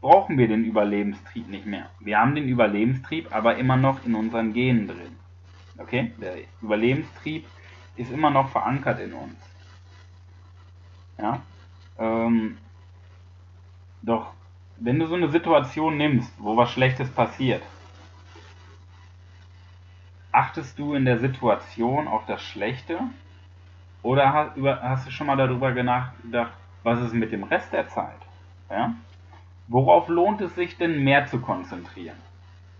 brauchen 0.00 0.36
wir 0.36 0.48
den 0.48 0.64
Überlebenstrieb 0.64 1.48
nicht 1.48 1.66
mehr. 1.66 1.86
Wir 2.00 2.18
haben 2.18 2.34
den 2.34 2.48
Überlebenstrieb 2.48 3.34
aber 3.34 3.56
immer 3.56 3.76
noch 3.76 4.04
in 4.04 4.14
unseren 4.14 4.52
Genen 4.52 4.88
drin. 4.88 5.16
Okay? 5.78 6.12
Der 6.20 6.34
Überlebenstrieb 6.60 7.46
ist 7.96 8.10
immer 8.10 8.30
noch 8.30 8.48
verankert 8.48 8.98
in 9.00 9.12
uns. 9.12 9.51
Ja? 11.18 11.42
Ähm, 11.98 12.58
doch 14.02 14.32
wenn 14.84 14.98
du 14.98 15.06
so 15.06 15.14
eine 15.14 15.30
Situation 15.30 15.96
nimmst, 15.96 16.32
wo 16.38 16.56
was 16.56 16.72
Schlechtes 16.72 17.08
passiert, 17.10 17.62
achtest 20.32 20.78
du 20.78 20.94
in 20.94 21.04
der 21.04 21.18
Situation 21.18 22.08
auf 22.08 22.26
das 22.26 22.42
Schlechte 22.42 22.98
oder 24.02 24.32
hast, 24.32 24.56
hast 24.82 25.06
du 25.06 25.10
schon 25.12 25.28
mal 25.28 25.36
darüber 25.36 25.70
nachgedacht, 25.82 26.52
was 26.82 27.00
ist 27.00 27.14
mit 27.14 27.30
dem 27.30 27.44
Rest 27.44 27.72
der 27.72 27.88
Zeit? 27.88 28.18
Ja? 28.70 28.94
Worauf 29.68 30.08
lohnt 30.08 30.40
es 30.40 30.54
sich 30.56 30.76
denn 30.76 31.04
mehr 31.04 31.26
zu 31.26 31.40
konzentrieren? 31.40 32.16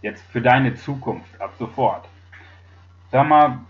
Jetzt 0.01 0.25
für 0.33 0.41
deine 0.41 0.75
Zukunft, 0.75 1.41
ab 1.41 1.53
sofort. 1.59 2.09
Sag 3.13 3.29
mal, 3.29 3.61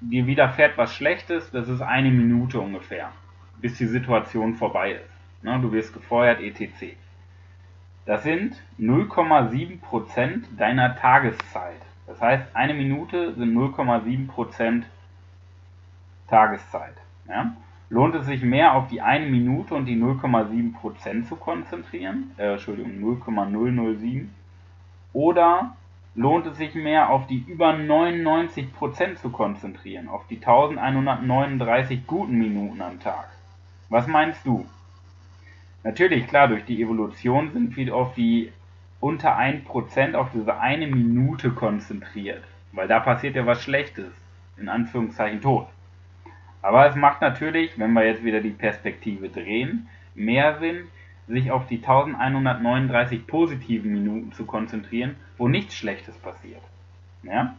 dir 0.00 0.26
widerfährt 0.26 0.78
was 0.78 0.94
Schlechtes, 0.94 1.50
das 1.50 1.68
ist 1.68 1.82
eine 1.82 2.10
Minute 2.10 2.58
ungefähr 2.58 3.12
bis 3.60 3.78
die 3.78 3.86
Situation 3.86 4.54
vorbei 4.54 4.92
ist. 4.92 5.44
Ne, 5.44 5.58
du 5.60 5.72
wirst 5.72 5.92
gefeuert, 5.92 6.40
etc. 6.40 6.96
Das 8.06 8.22
sind 8.22 8.56
0,7% 8.78 10.56
deiner 10.56 10.96
Tageszeit. 10.96 11.80
Das 12.06 12.20
heißt, 12.20 12.44
eine 12.54 12.74
Minute 12.74 13.34
sind 13.34 13.56
0,7% 13.56 14.82
Tageszeit. 16.28 16.96
Ja? 17.28 17.54
Lohnt 17.88 18.14
es 18.14 18.26
sich 18.26 18.42
mehr 18.42 18.74
auf 18.74 18.88
die 18.88 19.00
eine 19.00 19.26
Minute 19.26 19.74
und 19.74 19.86
die 19.86 19.96
0,7% 19.96 21.28
zu 21.28 21.36
konzentrieren? 21.36 22.32
Äh, 22.36 22.52
Entschuldigung, 22.52 23.00
0,007. 23.00 24.32
Oder 25.12 25.76
lohnt 26.14 26.46
es 26.46 26.56
sich 26.56 26.74
mehr 26.74 27.10
auf 27.10 27.26
die 27.26 27.44
über 27.46 27.70
99% 27.70 29.16
zu 29.16 29.30
konzentrieren, 29.30 30.08
auf 30.08 30.26
die 30.28 30.36
1139 30.36 32.06
guten 32.06 32.38
Minuten 32.38 32.80
am 32.80 33.00
Tag? 33.00 33.28
Was 33.90 34.06
meinst 34.06 34.46
du? 34.46 34.66
Natürlich, 35.82 36.26
klar, 36.28 36.48
durch 36.48 36.64
die 36.64 36.80
Evolution 36.80 37.52
sind 37.52 37.76
wir 37.76 37.94
auf 37.94 38.14
die 38.14 38.52
unter 39.00 39.36
1% 39.36 40.14
auf 40.14 40.28
diese 40.32 40.58
eine 40.60 40.86
Minute 40.86 41.50
konzentriert. 41.50 42.44
Weil 42.72 42.86
da 42.86 43.00
passiert 43.00 43.34
ja 43.34 43.46
was 43.46 43.62
Schlechtes. 43.62 44.12
In 44.56 44.68
Anführungszeichen 44.68 45.40
Tod. 45.40 45.66
Aber 46.62 46.86
es 46.86 46.94
macht 46.94 47.20
natürlich, 47.20 47.78
wenn 47.78 47.92
wir 47.94 48.04
jetzt 48.04 48.22
wieder 48.22 48.40
die 48.40 48.50
Perspektive 48.50 49.28
drehen, 49.28 49.88
mehr 50.14 50.58
Sinn, 50.58 50.88
sich 51.26 51.50
auf 51.50 51.66
die 51.66 51.78
1139 51.78 53.26
positiven 53.26 53.92
Minuten 53.92 54.32
zu 54.32 54.44
konzentrieren, 54.44 55.16
wo 55.38 55.48
nichts 55.48 55.74
Schlechtes 55.74 56.16
passiert. 56.18 56.60
Ja? 57.22 57.54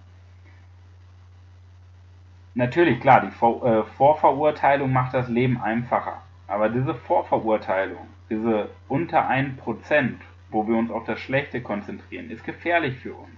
Natürlich, 2.54 3.00
klar, 3.00 3.22
die 3.22 3.32
Vor 3.32 3.66
äh, 3.66 3.84
Vorverurteilung 3.84 4.92
macht 4.92 5.14
das 5.14 5.30
Leben 5.30 5.62
einfacher. 5.62 6.22
Aber 6.48 6.70
diese 6.70 6.94
Vorverurteilung, 6.94 8.08
diese 8.30 8.70
unter 8.90 9.30
1%, 9.30 10.16
wo 10.50 10.68
wir 10.68 10.76
uns 10.76 10.92
auf 10.92 11.06
das 11.06 11.20
Schlechte 11.20 11.62
konzentrieren, 11.62 12.30
ist 12.30 12.44
gefährlich 12.44 12.98
für 12.98 13.14
uns. 13.14 13.38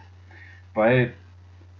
Weil 0.73 1.13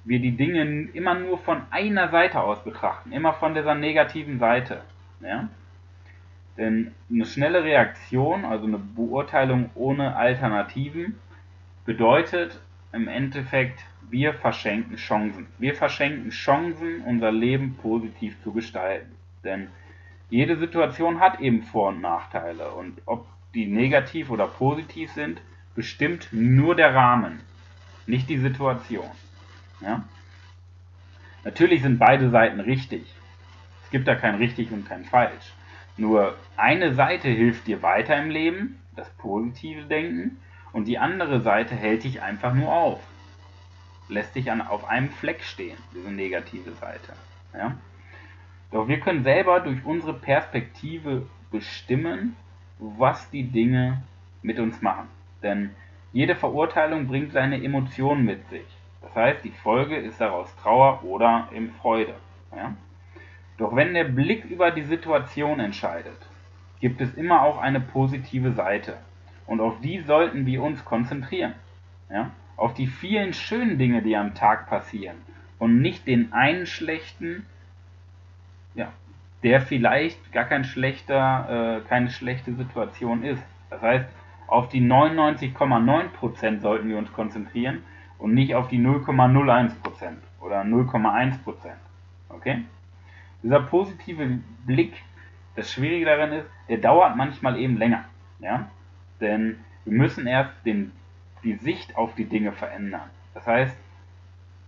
wir 0.03 0.19
die 0.19 0.37
Dinge 0.37 0.89
immer 0.93 1.15
nur 1.15 1.39
von 1.39 1.61
einer 1.71 2.09
Seite 2.09 2.41
aus 2.41 2.63
betrachten, 2.63 3.11
immer 3.11 3.33
von 3.33 3.55
dieser 3.55 3.73
negativen 3.73 4.37
Seite. 4.37 4.81
Ja? 5.21 5.49
Denn 6.57 6.93
eine 7.09 7.25
schnelle 7.25 7.63
Reaktion, 7.63 8.45
also 8.45 8.67
eine 8.67 8.77
Beurteilung 8.77 9.71
ohne 9.73 10.15
Alternativen, 10.15 11.17
bedeutet 11.85 12.59
im 12.91 13.07
Endeffekt, 13.07 13.79
wir 14.09 14.33
verschenken 14.33 14.95
Chancen. 14.95 15.47
Wir 15.57 15.75
verschenken 15.75 16.29
Chancen, 16.29 17.01
unser 17.01 17.31
Leben 17.31 17.75
positiv 17.81 18.35
zu 18.43 18.51
gestalten. 18.51 19.11
Denn 19.43 19.67
jede 20.29 20.57
Situation 20.57 21.19
hat 21.19 21.39
eben 21.39 21.63
Vor- 21.63 21.89
und 21.89 22.01
Nachteile. 22.01 22.71
Und 22.71 23.01
ob 23.05 23.27
die 23.53 23.67
negativ 23.67 24.29
oder 24.29 24.47
positiv 24.47 25.11
sind, 25.11 25.41
bestimmt 25.75 26.29
nur 26.31 26.75
der 26.75 26.93
Rahmen, 26.93 27.39
nicht 28.05 28.29
die 28.29 28.37
Situation. 28.37 29.09
Ja? 29.81 30.03
Natürlich 31.43 31.81
sind 31.81 31.99
beide 31.99 32.29
Seiten 32.29 32.59
richtig. 32.59 33.03
Es 33.83 33.89
gibt 33.91 34.07
da 34.07 34.15
kein 34.15 34.35
richtig 34.35 34.71
und 34.71 34.87
kein 34.87 35.05
falsch. 35.05 35.53
Nur 35.97 36.35
eine 36.57 36.95
Seite 36.95 37.27
hilft 37.27 37.67
dir 37.67 37.81
weiter 37.81 38.17
im 38.17 38.29
Leben, 38.29 38.79
das 38.95 39.09
positive 39.11 39.83
Denken, 39.83 40.37
und 40.71 40.87
die 40.87 40.97
andere 40.97 41.41
Seite 41.41 41.75
hält 41.75 42.03
dich 42.03 42.21
einfach 42.21 42.53
nur 42.53 42.73
auf. 42.73 42.99
Lässt 44.13 44.35
dich 44.35 44.51
an, 44.51 44.61
auf 44.61 44.87
einem 44.87 45.09
Fleck 45.09 45.41
stehen, 45.41 45.77
diese 45.95 46.11
negative 46.11 46.71
Seite. 46.73 47.13
Ja? 47.51 47.75
Doch 48.71 48.87
wir 48.87 48.99
können 48.99 49.23
selber 49.23 49.59
durch 49.59 49.83
unsere 49.83 50.13
Perspektive 50.13 51.25
bestimmen, 51.49 52.35
was 52.77 53.31
die 53.31 53.43
Dinge 53.43 54.03
mit 54.43 54.59
uns 54.59 54.83
machen. 54.83 55.07
Denn 55.41 55.71
jede 56.11 56.35
Verurteilung 56.35 57.07
bringt 57.07 57.31
seine 57.31 57.63
Emotionen 57.63 58.23
mit 58.23 58.47
sich. 58.49 58.67
Das 59.01 59.15
heißt, 59.15 59.43
die 59.43 59.51
Folge 59.51 59.95
ist 59.95 60.21
daraus 60.21 60.55
Trauer 60.57 61.03
oder 61.03 61.49
eben 61.51 61.71
Freude. 61.81 62.13
Ja? 62.55 62.75
Doch 63.57 63.75
wenn 63.75 63.95
der 63.95 64.03
Blick 64.03 64.45
über 64.45 64.69
die 64.69 64.83
Situation 64.83 65.59
entscheidet, 65.59 66.17
gibt 66.79 67.01
es 67.01 67.15
immer 67.15 67.41
auch 67.41 67.57
eine 67.59 67.79
positive 67.79 68.51
Seite. 68.51 68.99
Und 69.47 69.59
auf 69.59 69.81
die 69.81 70.01
sollten 70.01 70.45
wir 70.45 70.61
uns 70.61 70.85
konzentrieren. 70.85 71.55
Ja? 72.11 72.29
Auf 72.55 72.73
die 72.73 72.87
vielen 72.87 73.33
schönen 73.33 73.77
Dinge, 73.77 74.01
die 74.01 74.15
am 74.15 74.35
Tag 74.35 74.69
passieren. 74.69 75.17
Und 75.59 75.81
nicht 75.81 76.07
den 76.07 76.33
einen 76.33 76.65
schlechten, 76.65 77.45
ja, 78.75 78.91
der 79.43 79.61
vielleicht 79.61 80.31
gar 80.31 80.45
kein 80.45 80.63
schlechter, 80.63 81.81
äh, 81.83 81.87
keine 81.87 82.09
schlechte 82.09 82.53
Situation 82.53 83.23
ist. 83.23 83.43
Das 83.69 83.81
heißt, 83.81 84.05
auf 84.47 84.69
die 84.69 84.81
99,9% 84.81 86.61
sollten 86.61 86.89
wir 86.89 86.97
uns 86.97 87.11
konzentrieren 87.11 87.83
und 88.19 88.33
nicht 88.33 88.55
auf 88.55 88.67
die 88.67 88.79
0,01% 88.79 89.71
oder 90.41 90.61
0,1%. 90.61 91.37
Okay? 92.29 92.63
Dieser 93.41 93.61
positive 93.61 94.39
Blick, 94.65 94.93
das 95.55 95.71
Schwierige 95.71 96.05
darin 96.05 96.31
ist, 96.33 96.47
der 96.69 96.77
dauert 96.77 97.15
manchmal 97.15 97.57
eben 97.57 97.77
länger. 97.77 98.05
Ja? 98.39 98.69
Denn 99.19 99.57
wir 99.85 99.97
müssen 99.97 100.27
erst 100.27 100.51
den, 100.65 100.91
die 101.43 101.55
Sicht 101.55 101.95
auf 101.95 102.15
die 102.15 102.25
Dinge 102.25 102.51
verändern. 102.51 103.09
Das 103.33 103.45
heißt, 103.45 103.75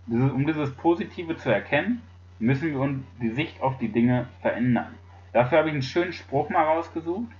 um 0.08 0.46
dieses 0.46 0.72
Positive 0.74 1.36
zu 1.36 1.50
erkennen, 1.50 2.02
müssen 2.38 2.70
wir 2.70 2.80
uns 2.80 3.04
die 3.20 3.30
Sicht 3.30 3.60
auf 3.60 3.78
die 3.78 3.88
Dinge 3.88 4.26
verändern. 4.40 4.94
Dafür 5.32 5.58
habe 5.58 5.68
ich 5.68 5.74
einen 5.74 5.82
schönen 5.82 6.12
Spruch 6.12 6.48
mal 6.50 6.64
rausgesucht. 6.64 7.30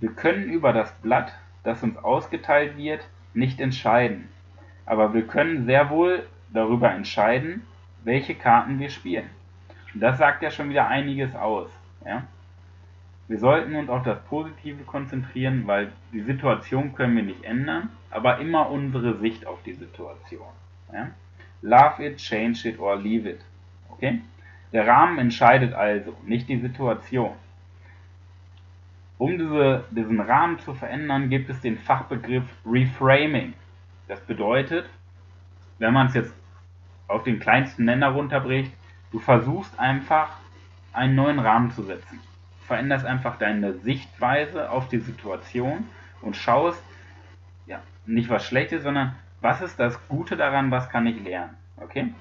Wir 0.00 0.12
können 0.12 0.50
über 0.50 0.72
das 0.72 0.92
Blatt, 1.00 1.32
das 1.64 1.82
uns 1.82 1.96
ausgeteilt 1.98 2.76
wird, 2.76 3.08
nicht 3.34 3.60
entscheiden. 3.60 4.28
Aber 4.86 5.12
wir 5.12 5.26
können 5.26 5.66
sehr 5.66 5.90
wohl 5.90 6.26
darüber 6.52 6.90
entscheiden, 6.90 7.66
welche 8.04 8.34
Karten 8.34 8.78
wir 8.78 8.90
spielen. 8.90 9.28
Das 9.94 10.18
sagt 10.18 10.42
ja 10.42 10.50
schon 10.50 10.70
wieder 10.70 10.88
einiges 10.88 11.34
aus. 11.34 11.70
Ja? 12.04 12.22
Wir 13.28 13.38
sollten 13.38 13.76
uns 13.76 13.90
auf 13.90 14.04
das 14.04 14.18
Positive 14.24 14.84
konzentrieren, 14.84 15.66
weil 15.66 15.92
die 16.12 16.22
Situation 16.22 16.94
können 16.94 17.14
wir 17.16 17.22
nicht 17.22 17.44
ändern, 17.44 17.90
aber 18.10 18.38
immer 18.38 18.70
unsere 18.70 19.18
Sicht 19.18 19.46
auf 19.46 19.62
die 19.64 19.74
Situation. 19.74 20.48
Ja? 20.90 21.10
Love 21.60 22.06
it, 22.06 22.16
change 22.16 22.66
it 22.66 22.78
or 22.78 22.96
leave 22.96 23.28
it. 23.28 23.40
Okay? 23.90 24.22
Der 24.72 24.86
Rahmen 24.86 25.18
entscheidet 25.18 25.74
also, 25.74 26.16
nicht 26.24 26.48
die 26.48 26.58
Situation. 26.58 27.32
Um 29.18 29.36
diese, 29.36 29.84
diesen 29.90 30.20
Rahmen 30.20 30.58
zu 30.60 30.72
verändern, 30.72 31.28
gibt 31.28 31.50
es 31.50 31.60
den 31.60 31.76
Fachbegriff 31.76 32.44
Reframing. 32.64 33.52
Das 34.06 34.20
bedeutet, 34.20 34.88
wenn 35.78 35.92
man 35.92 36.06
es 36.06 36.14
jetzt 36.14 36.34
auf 37.08 37.24
den 37.24 37.40
kleinsten 37.40 37.84
Nenner 37.84 38.08
runterbricht, 38.08 38.72
du 39.10 39.18
versuchst 39.18 39.78
einfach 39.78 40.30
einen 40.92 41.14
neuen 41.14 41.38
Rahmen 41.38 41.70
zu 41.72 41.82
setzen. 41.82 42.20
Veränderst 42.68 43.06
einfach 43.06 43.38
deine 43.38 43.78
Sichtweise 43.78 44.70
auf 44.70 44.88
die 44.88 45.00
Situation 45.00 45.88
und 46.20 46.36
schaust, 46.36 46.82
ja, 47.66 47.80
nicht 48.06 48.28
was 48.28 48.46
Schlechtes, 48.46 48.82
sondern 48.82 49.16
was 49.40 49.60
ist 49.62 49.80
das 49.80 49.98
Gute 50.08 50.36
daran, 50.36 50.70
was 50.70 50.88
kann 50.90 51.06
ich 51.06 51.22
lernen. 51.22 51.56
Okay? 51.78 52.12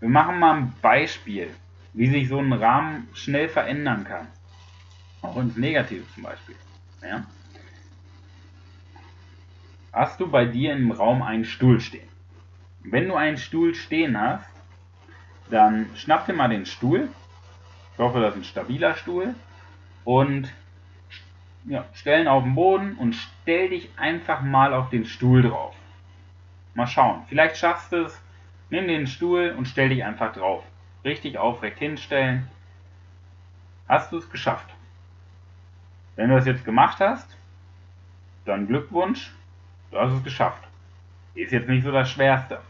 Wir 0.00 0.08
machen 0.08 0.38
mal 0.40 0.56
ein 0.56 0.74
Beispiel, 0.82 1.54
wie 1.92 2.08
sich 2.08 2.28
so 2.28 2.38
ein 2.38 2.52
Rahmen 2.52 3.08
schnell 3.14 3.48
verändern 3.48 4.04
kann. 4.04 4.26
Auch 5.22 5.36
ins 5.36 5.56
Negative 5.56 6.04
zum 6.14 6.24
Beispiel. 6.24 6.56
Ja? 7.00 7.24
Hast 9.92 10.18
du 10.18 10.28
bei 10.28 10.46
dir 10.46 10.72
im 10.72 10.90
Raum 10.90 11.22
einen 11.22 11.44
Stuhl 11.44 11.80
stehen? 11.80 12.08
Wenn 12.82 13.06
du 13.06 13.14
einen 13.14 13.36
Stuhl 13.36 13.74
stehen 13.76 14.20
hast, 14.20 14.48
dann 15.48 15.90
schnapp 15.94 16.26
dir 16.26 16.32
mal 16.32 16.48
den 16.48 16.66
Stuhl. 16.66 17.08
Ich 17.92 17.98
hoffe, 17.98 18.20
das 18.20 18.34
ist 18.34 18.40
ein 18.40 18.44
stabiler 18.44 18.96
Stuhl. 18.96 19.34
Und 20.04 20.52
ja, 21.64 21.84
stellen 21.94 22.28
auf 22.28 22.42
den 22.42 22.54
Boden 22.54 22.96
und 22.96 23.14
stell 23.14 23.70
dich 23.70 23.90
einfach 23.96 24.40
mal 24.42 24.74
auf 24.74 24.90
den 24.90 25.04
Stuhl 25.04 25.42
drauf. 25.42 25.74
Mal 26.74 26.86
schauen. 26.86 27.22
Vielleicht 27.28 27.56
schaffst 27.56 27.92
du 27.92 28.04
es. 28.04 28.22
Nimm 28.70 28.88
den 28.88 29.06
Stuhl 29.06 29.54
und 29.56 29.68
stell 29.68 29.90
dich 29.90 30.04
einfach 30.04 30.32
drauf. 30.32 30.64
Richtig 31.04 31.38
aufrecht 31.38 31.78
hinstellen. 31.78 32.48
Hast 33.88 34.10
du 34.12 34.18
es 34.18 34.30
geschafft? 34.30 34.72
Wenn 36.16 36.30
du 36.30 36.36
das 36.36 36.46
jetzt 36.46 36.64
gemacht 36.64 36.98
hast, 37.00 37.36
dann 38.44 38.66
Glückwunsch, 38.66 39.32
du 39.90 39.98
hast 39.98 40.12
es 40.12 40.24
geschafft. 40.24 40.66
Ist 41.34 41.52
jetzt 41.52 41.68
nicht 41.68 41.84
so 41.84 41.92
das 41.92 42.10
Schwerste. 42.10 42.60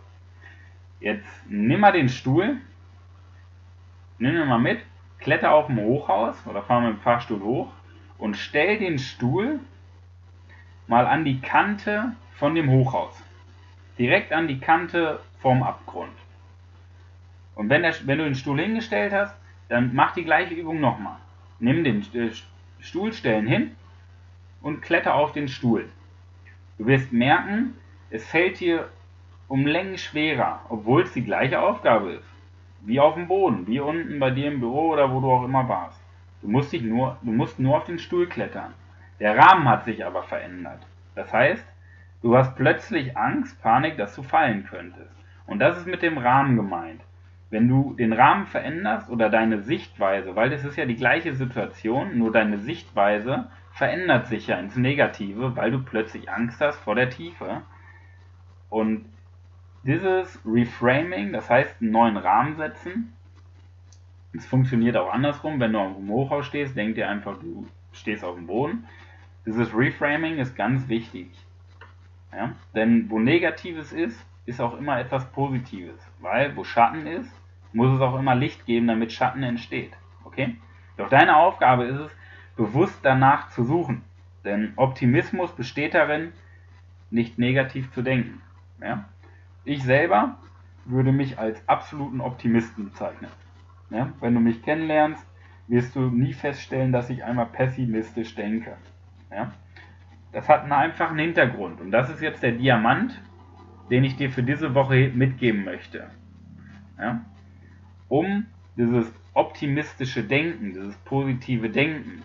Jetzt 1.01 1.29
nimm 1.49 1.81
mal 1.81 1.93
den 1.93 2.09
Stuhl, 2.09 2.59
nimm 4.19 4.37
ihn 4.37 4.49
mal 4.49 4.59
mit, 4.59 4.81
kletter 5.23 5.53
auf 5.53 5.67
dem 5.67 5.79
Hochhaus 5.79 6.37
oder 6.47 6.63
fahr 6.63 6.81
mit 6.81 6.95
dem 6.95 7.01
Fahrstuhl 7.01 7.41
hoch 7.41 7.73
und 8.19 8.37
stell 8.37 8.79
den 8.79 8.99
Stuhl 8.99 9.61
mal 10.87 11.07
an 11.07 11.25
die 11.25 11.41
Kante 11.41 12.13
von 12.35 12.55
dem 12.55 12.71
Hochhaus. 12.71 13.15
Direkt 13.99 14.33
an 14.33 14.49
die 14.49 14.59
Kante 14.59 15.21
vom 15.41 15.63
Abgrund. 15.63 16.13
Und 17.55 17.69
wenn, 17.69 17.83
der, 17.83 17.95
wenn 18.07 18.19
du 18.19 18.25
den 18.25 18.35
Stuhl 18.35 18.61
hingestellt 18.61 19.13
hast, 19.13 19.35
dann 19.69 19.95
mach 19.95 20.13
die 20.13 20.25
gleiche 20.25 20.55
Übung 20.55 20.81
nochmal. 20.81 21.17
Nimm 21.61 21.85
den 21.85 22.03
äh, 22.15 22.31
Stuhlstellen 22.81 23.47
hin 23.47 23.77
und 24.61 24.83
kletter 24.83 25.15
auf 25.15 25.33
den 25.33 25.49
Stuhl. 25.49 25.89
Du 26.79 26.87
wirst 26.87 27.13
merken, 27.13 27.75
es 28.11 28.27
fällt 28.27 28.61
dir 28.61 28.89
um 29.49 29.67
Längen 29.67 29.99
schwerer, 29.99 30.61
obwohl 30.69 31.03
es 31.03 31.13
die 31.13 31.25
gleiche 31.25 31.61
Aufgabe 31.61 32.13
ist. 32.13 32.32
Wie 32.85 33.01
auf 33.01 33.15
dem 33.15 33.29
Boden, 33.29 33.67
wie 33.67 33.81
unten 33.81 34.19
bei 34.19 34.31
dir 34.31 34.49
im 34.51 34.61
Büro 34.61 34.91
oder 34.91 35.13
wo 35.13 35.21
du 35.21 35.31
auch 35.31 35.45
immer 35.45 35.69
warst. 35.69 36.01
Du 36.41 36.49
musst, 36.49 36.73
dich 36.73 36.83
nur, 36.83 37.17
du 37.23 37.31
musst 37.31 37.61
nur 37.61 37.77
auf 37.77 37.85
den 37.85 37.99
Stuhl 37.99 38.27
klettern. 38.27 38.75
Der 39.21 39.39
Rahmen 39.39 39.69
hat 39.69 39.85
sich 39.85 40.05
aber 40.05 40.25
verändert. 40.25 40.81
Das 41.15 41.33
heißt, 41.33 41.65
du 42.23 42.37
hast 42.37 42.57
plötzlich 42.57 43.17
Angst, 43.17 43.63
Panik, 43.63 43.97
dass 43.97 44.17
du 44.17 44.23
fallen 44.23 44.65
könntest. 44.65 45.15
Und 45.47 45.61
das 45.61 45.79
ist 45.79 45.87
mit 45.87 46.03
dem 46.03 46.19
Rahmen 46.19 46.57
gemeint. 46.57 47.01
Wenn 47.51 47.69
du 47.69 47.95
den 47.95 48.13
Rahmen 48.13 48.47
veränderst 48.47 49.11
oder 49.11 49.29
deine 49.29 49.61
Sichtweise, 49.61 50.35
weil 50.35 50.51
das 50.51 50.65
ist 50.65 50.77
ja 50.77 50.87
die 50.87 50.97
gleiche 50.97 51.35
Situation, 51.35 52.19
nur 52.19 52.33
deine 52.33 52.59
Sichtweise 52.59 53.51
verändert 53.73 54.27
sich 54.27 54.47
ja 54.47 54.59
ins 54.59 54.77
Negative, 54.77 55.55
weil 55.55 55.71
du 55.71 55.79
plötzlich 55.83 56.31
Angst 56.31 56.61
hast 56.61 56.79
vor 56.79 56.95
der 56.95 57.11
Tiefe. 57.11 57.63
Und 58.71 59.05
dieses 59.85 60.39
Reframing, 60.45 61.33
das 61.33 61.49
heißt 61.51 61.81
einen 61.81 61.91
neuen 61.91 62.17
Rahmen 62.17 62.57
setzen, 62.57 63.13
es 64.35 64.47
funktioniert 64.47 64.97
auch 64.97 65.13
andersrum, 65.13 65.61
wenn 65.61 65.73
du 65.73 65.79
auf 65.79 65.97
dem 65.97 66.09
Hochhaus 66.09 66.47
stehst, 66.47 66.77
denk 66.77 66.95
dir 66.95 67.09
einfach, 67.09 67.39
du 67.39 67.67
stehst 67.93 68.25
auf 68.25 68.37
dem 68.37 68.47
Boden. 68.47 68.87
Dieses 69.45 69.75
Reframing 69.77 70.39
ist 70.39 70.57
ganz 70.57 70.89
wichtig. 70.89 71.29
Ja? 72.33 72.53
Denn 72.75 73.11
wo 73.11 73.19
Negatives 73.19 73.93
ist, 73.93 74.25
ist 74.47 74.61
auch 74.61 74.79
immer 74.79 74.99
etwas 74.99 75.31
Positives. 75.33 76.01
Weil 76.21 76.57
wo 76.57 76.65
Schatten 76.65 77.07
ist, 77.07 77.31
muss 77.73 77.95
es 77.95 78.01
auch 78.01 78.19
immer 78.19 78.35
Licht 78.35 78.65
geben, 78.65 78.87
damit 78.87 79.13
Schatten 79.13 79.43
entsteht. 79.43 79.93
Okay? 80.25 80.57
Doch 80.97 81.11
deine 81.11 81.37
Aufgabe 81.37 81.85
ist 81.85 81.99
es, 81.99 82.17
bewusst 82.57 83.01
danach 83.03 83.51
zu 83.51 83.65
suchen. 83.65 84.03
Denn 84.45 84.73
Optimismus 84.77 85.53
besteht 85.53 85.95
darin, 85.95 86.33
nicht 87.11 87.39
negativ 87.39 87.93
zu 87.93 88.03
denken. 88.03 88.41
Ja? 88.81 89.05
Ich 89.65 89.83
selber 89.83 90.39
würde 90.85 91.13
mich 91.13 91.39
als 91.39 91.67
absoluten 91.69 92.21
Optimisten 92.21 92.87
bezeichnen. 92.87 93.31
Ja? 93.91 94.13
Wenn 94.21 94.35
du 94.35 94.41
mich 94.41 94.63
kennenlernst, 94.63 95.25
wirst 95.69 95.95
du 95.95 96.01
nie 96.11 96.33
feststellen, 96.33 96.93
dass 96.93 97.11
ich 97.11 97.25
einmal 97.25 97.47
pessimistisch 97.47 98.35
denke. 98.35 98.77
Ja? 99.31 99.53
Das 100.33 100.49
hat 100.49 100.63
einen 100.63 100.73
einfachen 100.73 101.19
Hintergrund 101.19 101.81
und 101.81 101.91
das 101.91 102.11
ist 102.11 102.21
jetzt 102.21 102.43
der 102.43 102.53
Diamant, 102.53 103.21
den 103.91 104.05
ich 104.05 104.17
dir 104.17 104.31
für 104.31 104.43
diese 104.43 104.75
Woche 104.75 105.11
mitgeben 105.15 105.65
möchte. 105.65 106.11
Ja? 106.99 107.25
Um 108.09 108.47
dieses 108.77 109.13
optimistische 109.35 110.25
Denken, 110.25 110.73
dieses 110.73 110.97
positive 110.99 111.71
Denken 111.71 112.23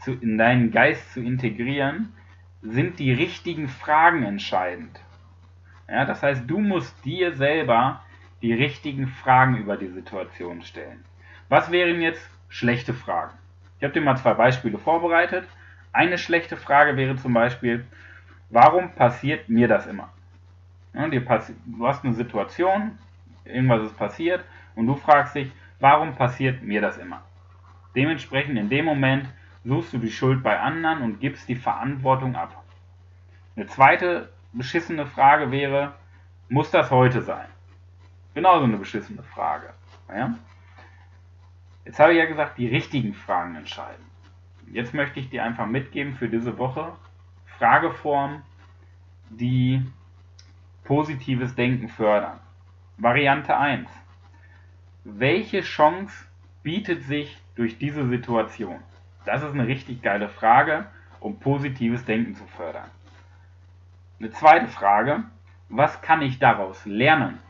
zu, 0.00 0.12
in 0.12 0.38
deinen 0.38 0.70
Geist 0.70 1.12
zu 1.12 1.20
integrieren, 1.20 2.12
sind 2.62 2.98
die 2.98 3.12
richtigen 3.12 3.68
Fragen 3.68 4.24
entscheidend. 4.24 5.00
Ja, 5.92 6.06
das 6.06 6.22
heißt, 6.22 6.44
du 6.46 6.58
musst 6.58 7.04
dir 7.04 7.34
selber 7.34 8.00
die 8.40 8.54
richtigen 8.54 9.08
Fragen 9.08 9.58
über 9.58 9.76
die 9.76 9.88
Situation 9.88 10.62
stellen. 10.62 11.04
Was 11.50 11.70
wären 11.70 12.00
jetzt 12.00 12.26
schlechte 12.48 12.94
Fragen? 12.94 13.36
Ich 13.76 13.84
habe 13.84 13.92
dir 13.92 14.00
mal 14.00 14.16
zwei 14.16 14.32
Beispiele 14.32 14.78
vorbereitet. 14.78 15.46
Eine 15.92 16.16
schlechte 16.16 16.56
Frage 16.56 16.96
wäre 16.96 17.16
zum 17.16 17.34
Beispiel, 17.34 17.84
warum 18.48 18.94
passiert 18.94 19.50
mir 19.50 19.68
das 19.68 19.86
immer? 19.86 20.08
Ja, 20.94 21.08
du 21.08 21.28
hast 21.28 22.04
eine 22.04 22.14
Situation, 22.14 22.98
irgendwas 23.44 23.82
ist 23.82 23.98
passiert 23.98 24.42
und 24.74 24.86
du 24.86 24.94
fragst 24.94 25.34
dich, 25.34 25.52
warum 25.78 26.14
passiert 26.14 26.62
mir 26.62 26.80
das 26.80 26.96
immer? 26.96 27.22
Dementsprechend 27.94 28.58
in 28.58 28.70
dem 28.70 28.86
Moment 28.86 29.28
suchst 29.62 29.92
du 29.92 29.98
die 29.98 30.10
Schuld 30.10 30.42
bei 30.42 30.58
anderen 30.58 31.02
und 31.02 31.20
gibst 31.20 31.50
die 31.50 31.54
Verantwortung 31.54 32.34
ab. 32.34 32.64
Eine 33.56 33.66
zweite 33.66 34.30
beschissene 34.52 35.06
Frage 35.06 35.50
wäre, 35.50 35.94
muss 36.48 36.70
das 36.70 36.90
heute 36.90 37.22
sein? 37.22 37.46
Genauso 38.34 38.64
eine 38.64 38.76
beschissene 38.76 39.22
Frage. 39.22 39.72
Ja? 40.08 40.34
Jetzt 41.84 41.98
habe 41.98 42.12
ich 42.12 42.18
ja 42.18 42.26
gesagt, 42.26 42.58
die 42.58 42.68
richtigen 42.68 43.14
Fragen 43.14 43.56
entscheiden. 43.56 44.04
Jetzt 44.70 44.94
möchte 44.94 45.20
ich 45.20 45.28
dir 45.30 45.44
einfach 45.44 45.66
mitgeben 45.66 46.14
für 46.14 46.28
diese 46.28 46.56
Woche 46.58 46.92
Frageformen, 47.58 48.42
die 49.30 49.84
positives 50.84 51.54
Denken 51.54 51.88
fördern. 51.88 52.40
Variante 52.96 53.56
1. 53.56 53.88
Welche 55.04 55.62
Chance 55.62 56.26
bietet 56.62 57.02
sich 57.04 57.40
durch 57.56 57.78
diese 57.78 58.08
Situation? 58.08 58.80
Das 59.24 59.42
ist 59.42 59.52
eine 59.52 59.66
richtig 59.66 60.02
geile 60.02 60.28
Frage, 60.28 60.86
um 61.20 61.38
positives 61.38 62.04
Denken 62.04 62.34
zu 62.34 62.44
fördern. 62.46 62.90
Eine 64.22 64.30
zweite 64.30 64.68
Frage, 64.68 65.24
was 65.68 66.00
kann 66.00 66.22
ich 66.22 66.38
daraus 66.38 66.86
lernen? 66.86 67.40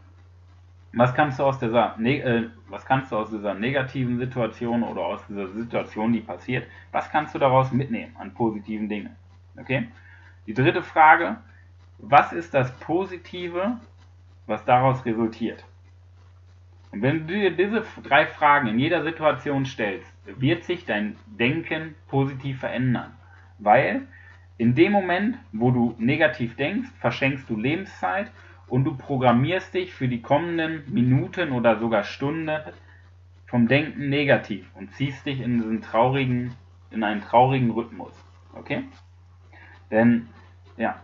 Was 0.94 1.14
kannst 1.14 1.38
du 1.38 1.44
aus 1.44 1.58
dieser, 1.58 2.00
äh, 2.00 2.48
was 2.66 2.86
kannst 2.86 3.12
du 3.12 3.16
aus 3.16 3.28
dieser 3.28 3.52
negativen 3.52 4.16
Situation 4.16 4.82
oder 4.82 5.02
aus 5.02 5.20
dieser 5.26 5.48
Situation, 5.48 6.14
die 6.14 6.20
passiert, 6.20 6.66
was 6.90 7.10
kannst 7.10 7.34
du 7.34 7.38
daraus 7.38 7.72
mitnehmen 7.72 8.16
an 8.18 8.32
positiven 8.32 8.88
Dingen? 8.88 9.14
Okay? 9.60 9.88
Die 10.46 10.54
dritte 10.54 10.82
Frage, 10.82 11.36
was 11.98 12.32
ist 12.32 12.54
das 12.54 12.72
Positive, 12.78 13.78
was 14.46 14.64
daraus 14.64 15.04
resultiert? 15.04 15.62
Und 16.90 17.02
wenn 17.02 17.26
du 17.26 17.34
dir 17.34 17.50
diese 17.54 17.84
drei 18.02 18.26
Fragen 18.26 18.68
in 18.68 18.78
jeder 18.78 19.02
Situation 19.02 19.66
stellst, 19.66 20.10
wird 20.24 20.64
sich 20.64 20.86
dein 20.86 21.16
Denken 21.26 21.96
positiv 22.08 22.60
verändern. 22.60 23.12
Weil 23.58 24.06
in 24.58 24.74
dem 24.74 24.92
Moment, 24.92 25.38
wo 25.52 25.70
du 25.70 25.94
negativ 25.98 26.56
denkst, 26.56 26.88
verschenkst 27.00 27.48
du 27.48 27.56
Lebenszeit 27.56 28.30
und 28.68 28.84
du 28.84 28.96
programmierst 28.96 29.74
dich 29.74 29.92
für 29.92 30.08
die 30.08 30.22
kommenden 30.22 30.82
Minuten 30.92 31.52
oder 31.52 31.78
sogar 31.78 32.04
Stunden 32.04 32.50
vom 33.46 33.68
Denken 33.68 34.08
negativ 34.08 34.70
und 34.74 34.92
ziehst 34.92 35.26
dich 35.26 35.40
in 35.40 35.58
diesen 35.58 35.82
traurigen, 35.82 36.54
in 36.90 37.04
einen 37.04 37.20
traurigen 37.20 37.70
Rhythmus. 37.70 38.12
Okay? 38.54 38.84
Denn, 39.90 40.28
ja, 40.76 41.02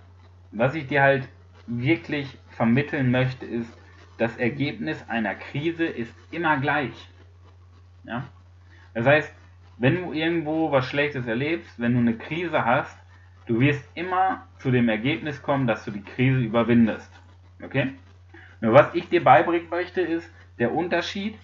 was 0.53 0.75
ich 0.75 0.87
dir 0.87 1.03
halt 1.03 1.29
wirklich 1.67 2.39
vermitteln 2.49 3.11
möchte, 3.11 3.45
ist, 3.45 3.71
das 4.17 4.37
Ergebnis 4.37 5.05
einer 5.09 5.35
Krise 5.35 5.85
ist 5.85 6.15
immer 6.31 6.57
gleich. 6.59 7.09
Ja? 8.05 8.25
Das 8.95 9.07
heißt, 9.07 9.35
wenn 9.77 9.97
du 9.97 10.13
irgendwo 10.13 10.73
was 10.73 10.87
Schlechtes 10.87 11.27
erlebst, 11.27 11.79
wenn 11.79 11.93
du 11.93 12.01
eine 12.01 12.17
Krise 12.17 12.65
hast, 12.65 12.99
du 13.49 13.59
wirst 13.61 13.83
immer 13.95 14.47
zu 14.59 14.71
dem 14.71 14.89
Ergebnis 14.89 15.43
kommen, 15.43 15.67
dass 15.67 15.85
du 15.85 15.91
die 15.91 16.03
Krise 16.03 16.39
überwindest. 16.39 17.11
Okay? 17.63 17.95
Nur 18.61 18.75
was 18.75 18.95
ich 18.95 19.09
dir 19.09 19.25
beibringen 19.25 19.69
möchte, 19.69 20.01
ist 20.01 20.31
der 20.59 20.73
Unterschied. 20.73 21.37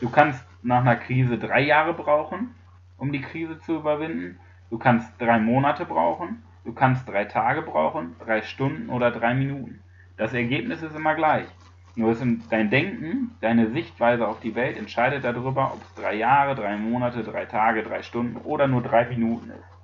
Du 0.00 0.10
kannst 0.10 0.44
nach 0.62 0.82
einer 0.82 0.96
Krise 0.96 1.38
drei 1.38 1.62
Jahre 1.62 1.94
brauchen, 1.94 2.54
um 2.98 3.10
die 3.12 3.22
Krise 3.22 3.58
zu 3.60 3.76
überwinden. 3.76 4.38
Du 4.70 4.78
kannst 4.78 5.10
drei 5.20 5.38
Monate 5.38 5.84
brauchen. 5.84 6.42
Du 6.64 6.72
kannst 6.72 7.08
drei 7.08 7.24
Tage 7.24 7.62
brauchen, 7.62 8.16
drei 8.18 8.42
Stunden 8.42 8.90
oder 8.90 9.12
drei 9.12 9.34
Minuten. 9.34 9.80
Das 10.16 10.34
Ergebnis 10.34 10.82
ist 10.82 10.96
immer 10.96 11.14
gleich. 11.14 11.46
Nur 11.94 12.10
ist 12.10 12.22
dein 12.50 12.70
Denken, 12.70 13.30
deine 13.40 13.70
Sichtweise 13.70 14.26
auf 14.26 14.40
die 14.40 14.54
Welt 14.54 14.76
entscheidet 14.76 15.24
darüber, 15.24 15.72
ob 15.72 15.80
es 15.82 15.94
drei 15.94 16.14
Jahre, 16.14 16.54
drei 16.56 16.76
Monate, 16.76 17.22
drei 17.22 17.46
Tage, 17.46 17.84
drei 17.84 18.02
Stunden 18.02 18.36
oder 18.38 18.66
nur 18.66 18.82
drei 18.82 19.06
Minuten 19.06 19.50
ist. 19.50 19.76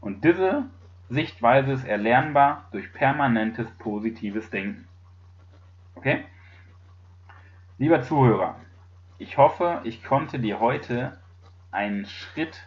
Und 0.00 0.24
diese 0.24 0.64
Sichtweise 1.08 1.72
ist 1.72 1.84
erlernbar 1.84 2.68
durch 2.72 2.92
permanentes 2.92 3.70
positives 3.78 4.50
Denken. 4.50 4.88
Okay? 5.94 6.24
Lieber 7.78 8.02
Zuhörer, 8.02 8.56
ich 9.18 9.38
hoffe, 9.38 9.80
ich 9.84 10.02
konnte 10.02 10.38
dir 10.38 10.60
heute 10.60 11.18
einen 11.70 12.06
Schritt 12.06 12.66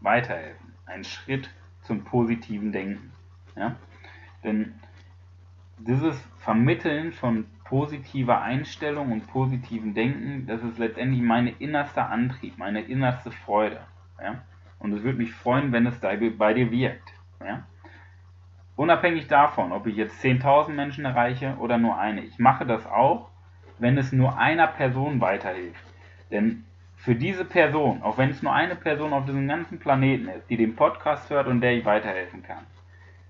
weiterhelfen, 0.00 0.74
einen 0.86 1.04
Schritt 1.04 1.50
zum 1.82 2.04
positiven 2.04 2.72
Denken. 2.72 3.12
Ja? 3.56 3.76
Denn 4.42 4.74
dieses 5.78 6.20
Vermitteln 6.38 7.12
von 7.12 7.46
positiver 7.64 8.40
Einstellung 8.40 9.12
und 9.12 9.26
positiven 9.28 9.94
Denken, 9.94 10.46
das 10.46 10.62
ist 10.62 10.78
letztendlich 10.78 11.22
meine 11.22 11.50
innerste 11.50 12.04
Antrieb, 12.04 12.58
meine 12.58 12.80
innerste 12.80 13.30
Freude. 13.30 13.80
Ja? 14.20 14.42
Und 14.78 14.92
es 14.94 15.02
würde 15.02 15.18
mich 15.18 15.32
freuen, 15.32 15.72
wenn 15.72 15.86
es 15.86 15.98
bei 16.00 16.16
dir 16.16 16.70
wirkt. 16.70 17.12
Ja? 17.40 17.66
Unabhängig 18.76 19.26
davon, 19.26 19.72
ob 19.72 19.86
ich 19.86 19.96
jetzt 19.96 20.22
10.000 20.22 20.70
Menschen 20.70 21.04
erreiche 21.04 21.56
oder 21.58 21.78
nur 21.78 21.98
eine. 21.98 22.22
Ich 22.22 22.38
mache 22.38 22.64
das 22.64 22.86
auch, 22.86 23.28
wenn 23.78 23.98
es 23.98 24.12
nur 24.12 24.38
einer 24.38 24.68
Person 24.68 25.20
weiterhilft. 25.20 25.82
Denn 26.30 26.64
für 26.96 27.14
diese 27.14 27.44
Person, 27.44 28.02
auch 28.02 28.18
wenn 28.18 28.30
es 28.30 28.42
nur 28.42 28.52
eine 28.52 28.76
Person 28.76 29.12
auf 29.12 29.24
diesem 29.24 29.48
ganzen 29.48 29.78
Planeten 29.78 30.28
ist, 30.28 30.48
die 30.50 30.56
den 30.56 30.76
Podcast 30.76 31.30
hört 31.30 31.46
und 31.46 31.60
der 31.60 31.76
ich 31.76 31.84
weiterhelfen 31.84 32.42
kann, 32.42 32.66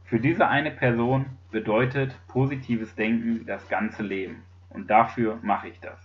für 0.04 0.20
diese 0.20 0.48
eine 0.48 0.70
Person 0.70 1.26
bedeutet 1.50 2.14
positives 2.28 2.94
Denken 2.94 3.44
das 3.46 3.68
ganze 3.68 4.02
Leben. 4.02 4.42
Und 4.70 4.88
dafür 4.90 5.38
mache 5.42 5.68
ich 5.68 5.80
das. 5.80 5.98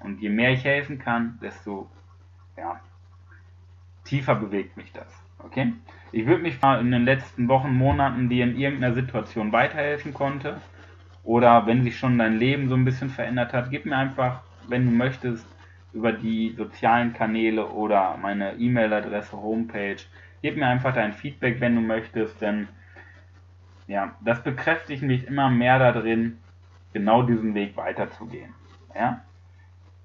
Und 0.00 0.20
je 0.20 0.28
mehr 0.28 0.52
ich 0.52 0.64
helfen 0.64 0.98
kann, 0.98 1.38
desto 1.40 1.88
ja, 2.56 2.80
tiefer 4.04 4.34
bewegt 4.34 4.76
mich 4.76 4.92
das. 4.92 5.25
Okay? 5.38 5.72
Ich 6.12 6.26
würde 6.26 6.42
mich 6.42 6.60
mal 6.62 6.80
in 6.80 6.90
den 6.90 7.04
letzten 7.04 7.48
Wochen, 7.48 7.74
Monaten, 7.74 8.28
die 8.28 8.40
in 8.40 8.56
irgendeiner 8.56 8.94
Situation 8.94 9.52
weiterhelfen 9.52 10.14
konnte, 10.14 10.60
oder 11.24 11.66
wenn 11.66 11.82
sich 11.82 11.98
schon 11.98 12.18
dein 12.18 12.38
Leben 12.38 12.68
so 12.68 12.76
ein 12.76 12.84
bisschen 12.84 13.10
verändert 13.10 13.52
hat, 13.52 13.70
gib 13.70 13.84
mir 13.84 13.96
einfach, 13.96 14.42
wenn 14.68 14.86
du 14.86 14.92
möchtest, 14.92 15.46
über 15.92 16.12
die 16.12 16.54
sozialen 16.56 17.14
Kanäle 17.14 17.66
oder 17.66 18.16
meine 18.20 18.54
E-Mail-Adresse, 18.54 19.32
Homepage, 19.32 19.96
gib 20.42 20.56
mir 20.56 20.66
einfach 20.66 20.94
dein 20.94 21.12
Feedback, 21.12 21.60
wenn 21.60 21.74
du 21.74 21.80
möchtest, 21.80 22.40
denn 22.40 22.68
ja, 23.88 24.14
das 24.20 24.42
bekräftigt 24.42 25.02
mich 25.02 25.26
immer 25.26 25.48
mehr 25.48 25.78
darin, 25.78 26.38
genau 26.92 27.22
diesen 27.22 27.54
Weg 27.54 27.76
weiterzugehen. 27.76 28.54
Ja? 28.94 29.22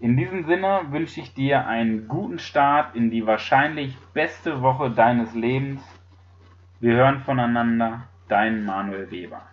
In 0.02 0.18
diesem 0.18 0.46
Sinne 0.46 0.88
wünsche 0.90 1.22
ich 1.22 1.36
dir 1.36 1.68
einen 1.68 2.08
guten 2.08 2.40
Start 2.40 2.96
in 2.96 3.12
die 3.12 3.28
wahrscheinlich 3.28 3.96
beste 4.16 4.64
Woche 4.64 4.90
deines 4.90 5.36
Lebens 5.36 5.80
Wir 6.80 6.96
hören 6.96 7.20
voneinander, 7.20 8.08
dein 8.28 8.66
Manuel 8.66 9.12
Weber. 9.12 9.44